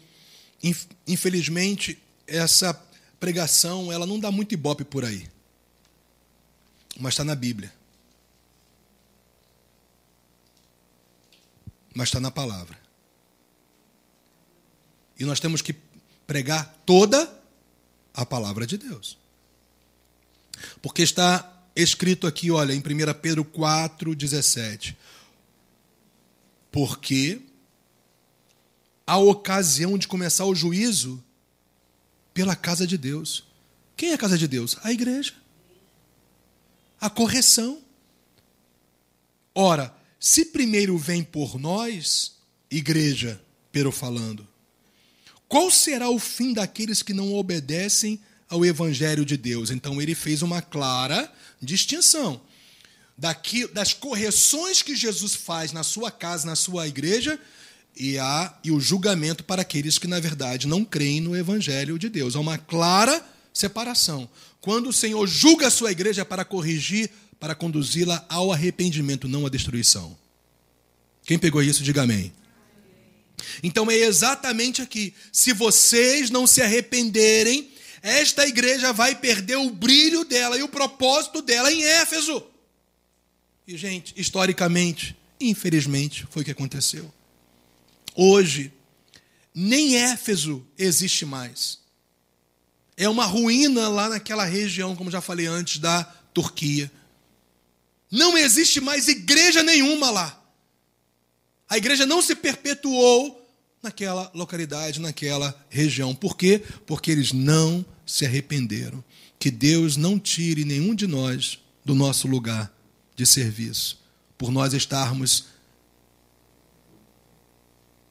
[1.08, 2.74] infelizmente essa
[3.18, 5.30] pregação ela não dá muito ibope por aí
[7.00, 7.72] mas está na Bíblia.
[11.94, 12.78] Mas está na palavra.
[15.20, 15.76] E nós temos que
[16.26, 17.32] pregar toda
[18.14, 19.18] a palavra de Deus.
[20.82, 22.84] Porque está escrito aqui, olha, em 1
[23.22, 24.98] Pedro 4, 17.
[26.72, 27.42] Porque
[29.06, 31.24] a ocasião de começar o juízo
[32.34, 33.46] pela casa de Deus.
[33.96, 34.78] Quem é a casa de Deus?
[34.84, 35.34] A igreja
[37.00, 37.80] a correção.
[39.54, 42.34] Ora, se primeiro vem por nós,
[42.70, 43.42] igreja,
[43.72, 44.48] pero falando,
[45.48, 48.20] qual será o fim daqueles que não obedecem
[48.50, 49.72] ao evangelho de Deus?
[49.72, 51.32] Então ele fez uma clara
[51.62, 52.42] distinção
[53.74, 57.40] das correções que Jesus faz na sua casa, na sua igreja,
[57.96, 62.10] e, a, e o julgamento para aqueles que, na verdade, não creem no evangelho de
[62.10, 62.36] Deus.
[62.36, 63.26] Há uma clara
[63.58, 64.30] separação.
[64.62, 69.50] Quando o Senhor julga a sua igreja para corrigir, para conduzi-la ao arrependimento, não à
[69.50, 70.18] destruição.
[71.24, 72.34] Quem pegou isso, diga amém.
[73.62, 75.14] Então é exatamente aqui.
[75.32, 81.42] Se vocês não se arrependerem, esta igreja vai perder o brilho dela e o propósito
[81.42, 82.44] dela em Éfeso.
[83.68, 87.14] E, gente, historicamente, infelizmente, foi o que aconteceu.
[88.16, 88.72] Hoje,
[89.54, 91.80] nem Éfeso existe mais
[92.98, 96.92] é uma ruína lá naquela região, como já falei antes, da Turquia.
[98.12, 100.44] Não existe mais igreja nenhuma lá.
[101.70, 103.48] A igreja não se perpetuou
[103.84, 106.16] naquela localidade, naquela região.
[106.16, 106.64] Por quê?
[106.88, 109.04] Porque eles não se arrependeram.
[109.38, 112.74] Que Deus não tire nenhum de nós do nosso lugar
[113.16, 114.00] de serviço,
[114.38, 115.46] por nós estarmos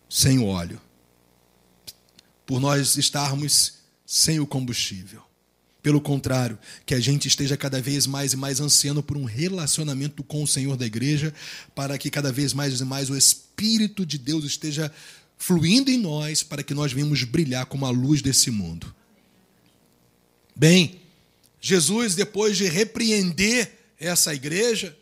[0.09, 0.80] sem óleo,
[2.47, 3.76] por nós estarmos
[4.07, 5.22] sem o combustível.
[5.82, 10.22] Pelo contrário, que a gente esteja cada vez mais e mais ansiando por um relacionamento
[10.22, 11.32] com o Senhor da igreja,
[11.74, 14.92] para que cada vez mais e mais o Espírito de Deus esteja
[15.38, 18.92] fluindo em nós, para que nós venhamos brilhar como a luz desse mundo.
[20.57, 21.00] Bem,
[21.61, 24.96] Jesus, depois de repreender essa igreja,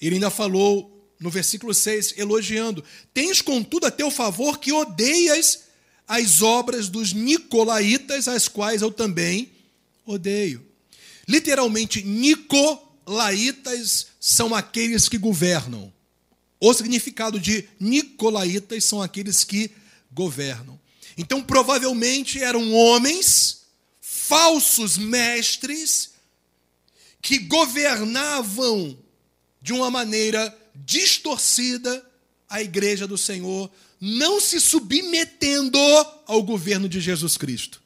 [0.00, 2.82] ele ainda falou no versículo 6, elogiando:
[3.12, 5.65] Tens contudo a teu favor que odeias
[6.06, 9.50] as obras dos nicolaítas, as quais eu também
[10.04, 10.64] odeio.
[11.28, 15.92] Literalmente, Nicolaitas são aqueles que governam.
[16.60, 19.70] O significado de Nicolaitas são aqueles que
[20.12, 20.78] governam.
[21.18, 23.62] Então, provavelmente eram homens,
[24.00, 26.10] falsos mestres,
[27.20, 28.96] que governavam
[29.60, 32.04] de uma maneira distorcida
[32.48, 33.70] a igreja do Senhor,
[34.00, 35.78] não se submetendo
[36.26, 37.80] ao governo de Jesus Cristo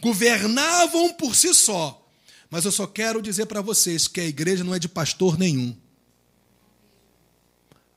[0.00, 2.06] governavam por si só.
[2.50, 5.76] Mas eu só quero dizer para vocês que a igreja não é de pastor nenhum.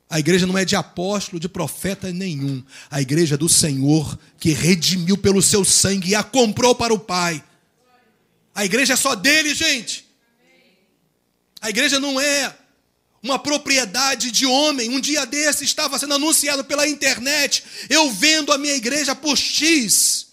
[0.09, 2.61] A igreja não é de apóstolo, de profeta nenhum.
[2.89, 6.99] A igreja é do Senhor, que redimiu pelo seu sangue e a comprou para o
[6.99, 7.41] Pai.
[8.53, 10.05] A igreja é só dele, gente.
[11.61, 12.53] A igreja não é
[13.21, 14.89] uma propriedade de homem.
[14.89, 20.31] Um dia desse estava sendo anunciado pela internet, eu vendo a minha igreja por X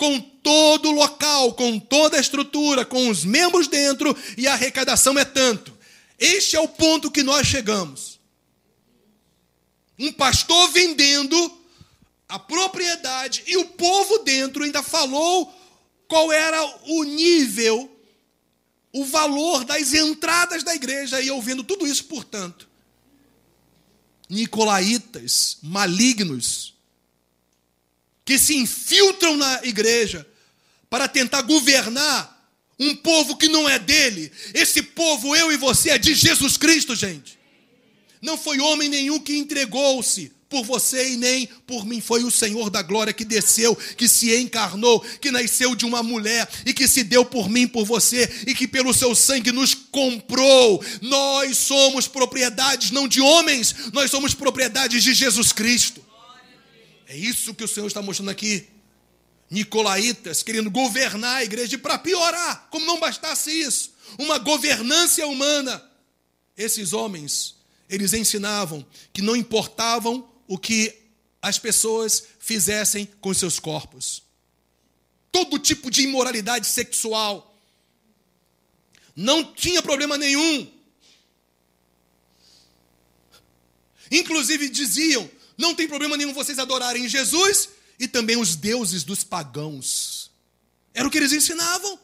[0.00, 5.18] com todo o local, com toda a estrutura, com os membros dentro, e a arrecadação
[5.18, 5.76] é tanto.
[6.18, 8.18] Este é o ponto que nós chegamos.
[9.98, 11.58] Um pastor vendendo
[12.26, 15.54] a propriedade e o povo dentro ainda falou
[16.08, 17.90] qual era o nível,
[18.92, 22.68] o valor das entradas da igreja, e eu vendo tudo isso, portanto.
[24.28, 26.74] Nicolaitas, malignos,
[28.24, 30.26] que se infiltram na igreja
[30.88, 32.38] para tentar governar
[32.78, 34.32] um povo que não é dele.
[34.54, 37.38] Esse povo, eu e você, é de Jesus Cristo, gente.
[38.22, 42.00] Não foi homem nenhum que entregou-se por você e nem por mim.
[42.00, 46.46] Foi o Senhor da glória que desceu, que se encarnou, que nasceu de uma mulher
[46.66, 50.84] e que se deu por mim, por você e que pelo seu sangue nos comprou.
[51.00, 56.04] Nós somos propriedades não de homens, nós somos propriedades de Jesus Cristo.
[57.06, 58.66] É isso que o Senhor está mostrando aqui.
[59.48, 65.82] Nicolaitas querendo governar a igreja, e para piorar, como não bastasse isso, uma governância humana.
[66.56, 67.56] Esses homens,
[67.88, 70.92] eles ensinavam que não importavam o que
[71.40, 74.20] as pessoas fizessem com seus corpos.
[75.30, 77.56] Todo tipo de imoralidade sexual.
[79.14, 80.68] Não tinha problema nenhum.
[84.10, 90.32] Inclusive diziam não tem problema nenhum vocês adorarem Jesus e também os deuses dos pagãos.
[90.92, 91.96] Era o que eles ensinavam.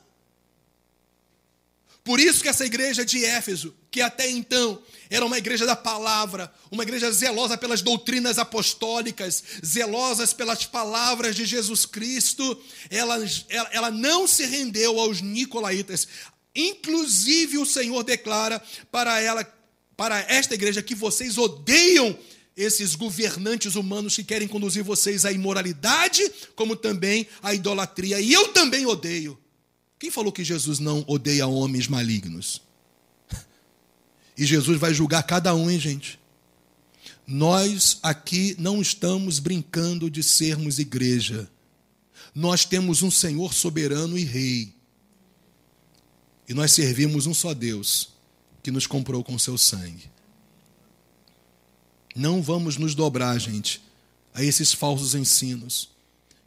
[2.06, 4.80] Por isso que essa igreja de Éfeso, que até então
[5.10, 11.44] era uma igreja da palavra, uma igreja zelosa pelas doutrinas apostólicas, zelosas pelas palavras de
[11.44, 16.06] Jesus Cristo, ela, ela, ela não se rendeu aos nicolaítas.
[16.54, 19.44] Inclusive o Senhor declara para ela,
[19.96, 22.16] para esta igreja, que vocês odeiam
[22.56, 26.22] esses governantes humanos que querem conduzir vocês à imoralidade,
[26.54, 28.20] como também à idolatria.
[28.20, 29.36] E eu também odeio.
[29.98, 32.62] Quem falou que Jesus não odeia homens malignos?
[34.38, 36.20] E Jesus vai julgar cada um, hein, gente?
[37.26, 41.50] Nós aqui não estamos brincando de sermos igreja.
[42.34, 44.74] Nós temos um Senhor soberano e Rei.
[46.46, 48.10] E nós servimos um só Deus,
[48.62, 50.10] que nos comprou com seu sangue.
[52.14, 53.82] Não vamos nos dobrar, gente,
[54.32, 55.90] a esses falsos ensinos,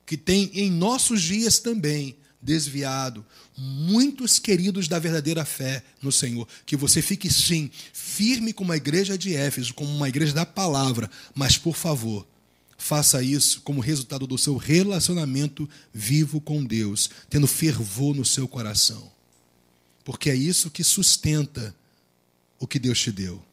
[0.06, 3.26] que tem em nossos dias também desviado
[3.58, 6.48] muitos queridos da verdadeira fé no Senhor.
[6.66, 11.10] Que você fique, sim, firme como a igreja de Éfeso, como uma igreja da palavra,
[11.36, 12.26] mas, por favor,
[12.78, 19.12] faça isso como resultado do seu relacionamento vivo com Deus, tendo fervor no seu coração.
[20.06, 21.76] Porque é isso que sustenta
[22.58, 23.44] o que Deus te deu.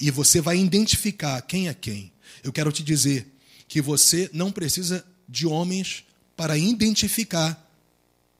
[0.00, 2.12] E você vai identificar quem é quem.
[2.42, 3.26] Eu quero te dizer
[3.68, 6.04] que você não precisa de homens
[6.36, 7.60] para identificar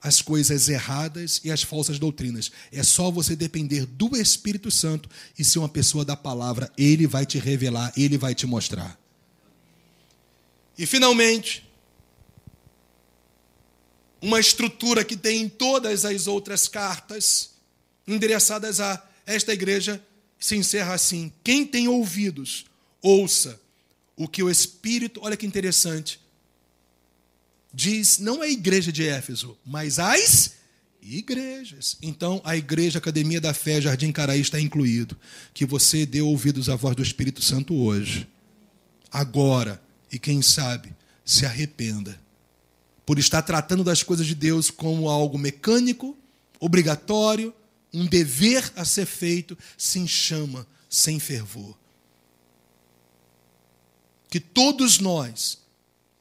[0.05, 2.53] as coisas erradas e as falsas doutrinas.
[2.71, 6.71] É só você depender do Espírito Santo e ser uma pessoa da palavra.
[6.77, 9.01] Ele vai te revelar, ele vai te mostrar.
[10.77, 11.67] E finalmente,
[14.21, 17.51] uma estrutura que tem em todas as outras cartas
[18.07, 20.05] endereçadas a esta igreja
[20.39, 22.67] se encerra assim: quem tem ouvidos,
[23.01, 23.59] ouça
[24.17, 26.21] o que o Espírito, olha que interessante,
[27.75, 30.55] diz não a igreja de Éfeso, mas as
[31.03, 31.99] igrejas.
[32.01, 35.16] Então, a igreja Academia da Fé Jardim Caraí está incluído.
[35.53, 38.27] Que você dê ouvidos à voz do Espírito Santo hoje,
[39.11, 40.95] agora, e quem sabe,
[41.25, 42.18] se arrependa
[43.05, 46.16] por estar tratando das coisas de Deus como algo mecânico,
[46.59, 47.53] obrigatório,
[47.93, 51.77] um dever a ser feito, se enxama sem fervor.
[54.31, 55.59] Que todos nós,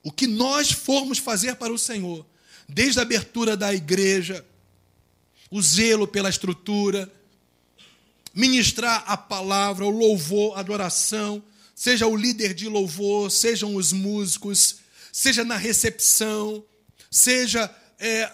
[0.03, 2.25] o que nós formos fazer para o Senhor,
[2.67, 4.45] desde a abertura da igreja,
[5.49, 7.11] o zelo pela estrutura,
[8.33, 11.41] ministrar a palavra, o louvor, a adoração,
[11.73, 14.77] seja o líder de louvor, sejam os músicos,
[15.11, 16.63] seja na recepção,
[17.09, 18.31] seja é,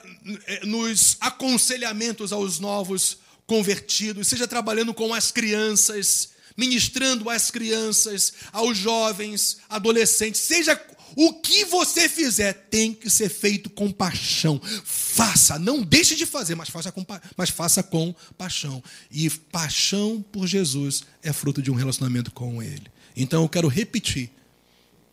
[0.48, 8.78] é, nos aconselhamentos aos novos convertidos, seja trabalhando com as crianças, ministrando às crianças, aos
[8.78, 10.76] jovens, adolescentes, seja
[11.16, 14.62] o que você fizer tem que ser feito com paixão.
[14.84, 17.06] Faça, não deixe de fazer, mas faça com,
[17.36, 18.84] mas faça com paixão.
[19.12, 22.88] E paixão por Jesus é fruto de um relacionamento com Ele.
[23.16, 24.30] Então eu quero repetir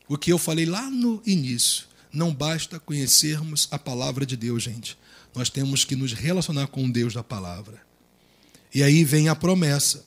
[0.09, 1.87] o que eu falei lá no início.
[2.13, 4.97] Não basta conhecermos a palavra de Deus, gente.
[5.35, 7.85] Nós temos que nos relacionar com Deus da palavra.
[8.75, 10.05] E aí vem a promessa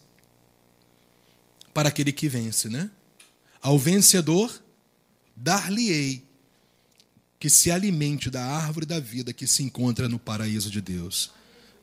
[1.74, 2.90] para aquele que vence, né?
[3.62, 4.52] Ao vencedor,
[5.40, 6.24] dar-lhe-ei
[7.40, 11.32] que se alimente da árvore da vida que se encontra no paraíso de Deus.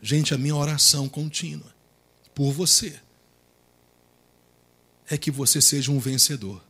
[0.03, 1.75] Gente, a minha oração contínua
[2.35, 3.01] por você
[5.09, 6.63] é que você seja um vencedor.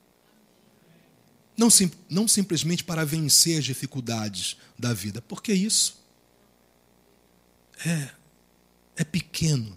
[1.57, 6.01] Não, sim, não simplesmente para vencer as dificuldades da vida, porque isso
[7.85, 8.11] é,
[8.97, 9.77] é pequeno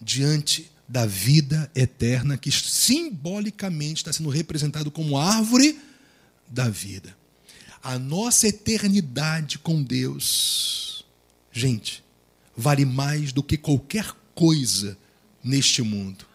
[0.00, 5.78] diante da vida eterna que simbolicamente está sendo representado como árvore
[6.54, 7.14] da vida.
[7.82, 11.04] A nossa eternidade com Deus,
[11.52, 12.02] gente,
[12.56, 14.96] vale mais do que qualquer coisa
[15.42, 16.26] neste mundo.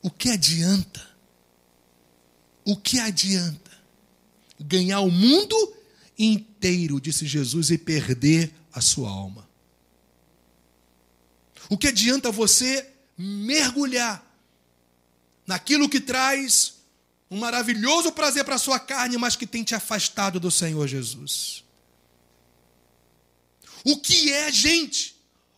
[0.00, 1.08] O que adianta
[2.68, 3.70] o que adianta
[4.60, 5.74] ganhar o mundo
[6.18, 9.48] inteiro, disse Jesus, e perder a sua alma?
[11.70, 12.86] O que adianta você
[13.16, 14.22] mergulhar
[15.46, 16.74] naquilo que traz
[17.30, 21.64] um maravilhoso prazer para a sua carne, mas que tem te afastado do Senhor Jesus?
[23.84, 25.16] O que é, gente?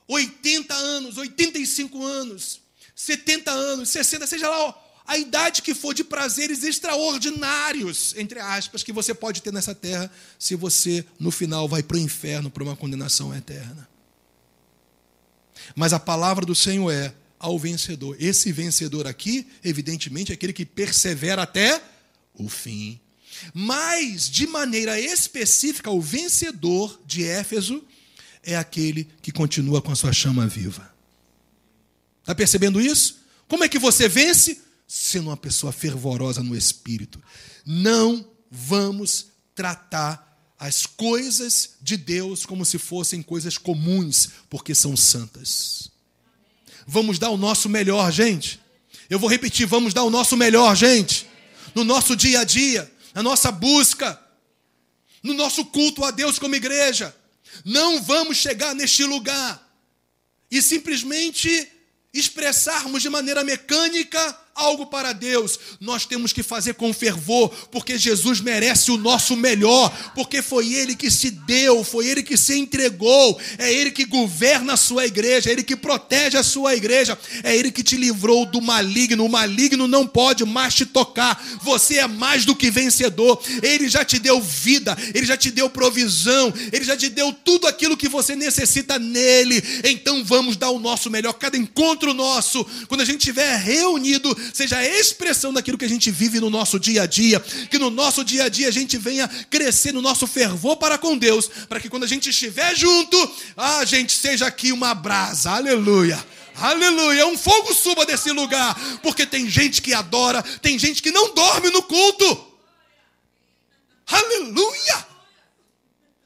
[0.09, 2.61] 80 anos, 85 anos,
[2.95, 4.75] 70 anos, 60, seja lá
[5.07, 10.11] a idade que for de prazeres extraordinários, entre aspas, que você pode ter nessa terra,
[10.39, 13.89] se você no final vai para o inferno, para uma condenação eterna.
[15.75, 18.17] Mas a palavra do Senhor é ao vencedor.
[18.21, 21.83] Esse vencedor aqui, evidentemente, é aquele que persevera até
[22.35, 23.01] o fim.
[23.53, 27.83] Mas, de maneira específica, o vencedor de Éfeso
[28.43, 30.95] é aquele que continua com a sua chama viva.
[32.21, 33.19] Está percebendo isso?
[33.49, 34.61] Como é que você vence?
[34.91, 37.23] sendo uma pessoa fervorosa no espírito.
[37.65, 40.27] Não vamos tratar
[40.59, 45.93] as coisas de Deus como se fossem coisas comuns, porque são santas.
[46.93, 48.61] Vamos dar o nosso melhor, gente.
[49.09, 51.25] Eu vou repetir, vamos dar o nosso melhor, gente.
[51.73, 54.21] No nosso dia a dia, na nossa busca,
[55.23, 57.15] no nosso culto a Deus como igreja.
[57.65, 59.65] Não vamos chegar neste lugar
[60.51, 61.69] e simplesmente
[62.13, 68.41] expressarmos de maneira mecânica algo para Deus, nós temos que fazer com fervor, porque Jesus
[68.41, 73.41] merece o nosso melhor, porque foi Ele que se deu, foi Ele que se entregou,
[73.59, 77.57] é Ele que governa a sua igreja, é Ele que protege a sua igreja, é
[77.57, 79.25] Ele que te livrou do maligno.
[79.25, 84.05] O maligno não pode mais te tocar, você é mais do que vencedor, Ele já
[84.05, 88.09] te deu vida, Ele já te deu provisão, Ele já te deu tudo aquilo que
[88.09, 89.63] você necessita nele.
[89.85, 94.77] Então vamos dar o nosso melhor, cada encontro nosso, quando a gente estiver reunido, seja
[94.77, 98.25] a expressão daquilo que a gente vive no nosso dia a dia, que no nosso
[98.25, 101.89] dia a dia a gente venha crescer no nosso fervor para com Deus, para que
[101.89, 106.25] quando a gente estiver junto, a gente seja aqui uma brasa, aleluia.
[106.57, 111.33] Aleluia, um fogo suba desse lugar, porque tem gente que adora, tem gente que não
[111.35, 112.47] dorme no culto.
[114.07, 115.07] Aleluia!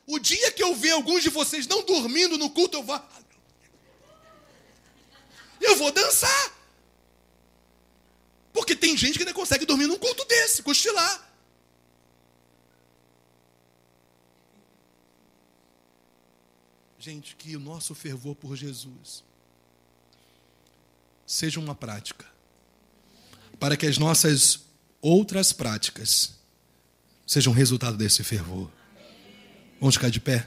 [0.07, 3.01] O dia que eu ver alguns de vocês não dormindo no culto, eu vou.
[5.61, 6.53] Eu vou dançar.
[8.55, 11.28] Porque tem gente que não consegue dormir num culto desse, cochilar.
[17.00, 19.24] Gente, que o nosso fervor por Jesus
[21.26, 22.24] seja uma prática,
[23.59, 24.61] para que as nossas
[25.02, 26.38] outras práticas
[27.26, 28.70] sejam resultado desse fervor.
[29.80, 30.46] Vamos ficar de pé?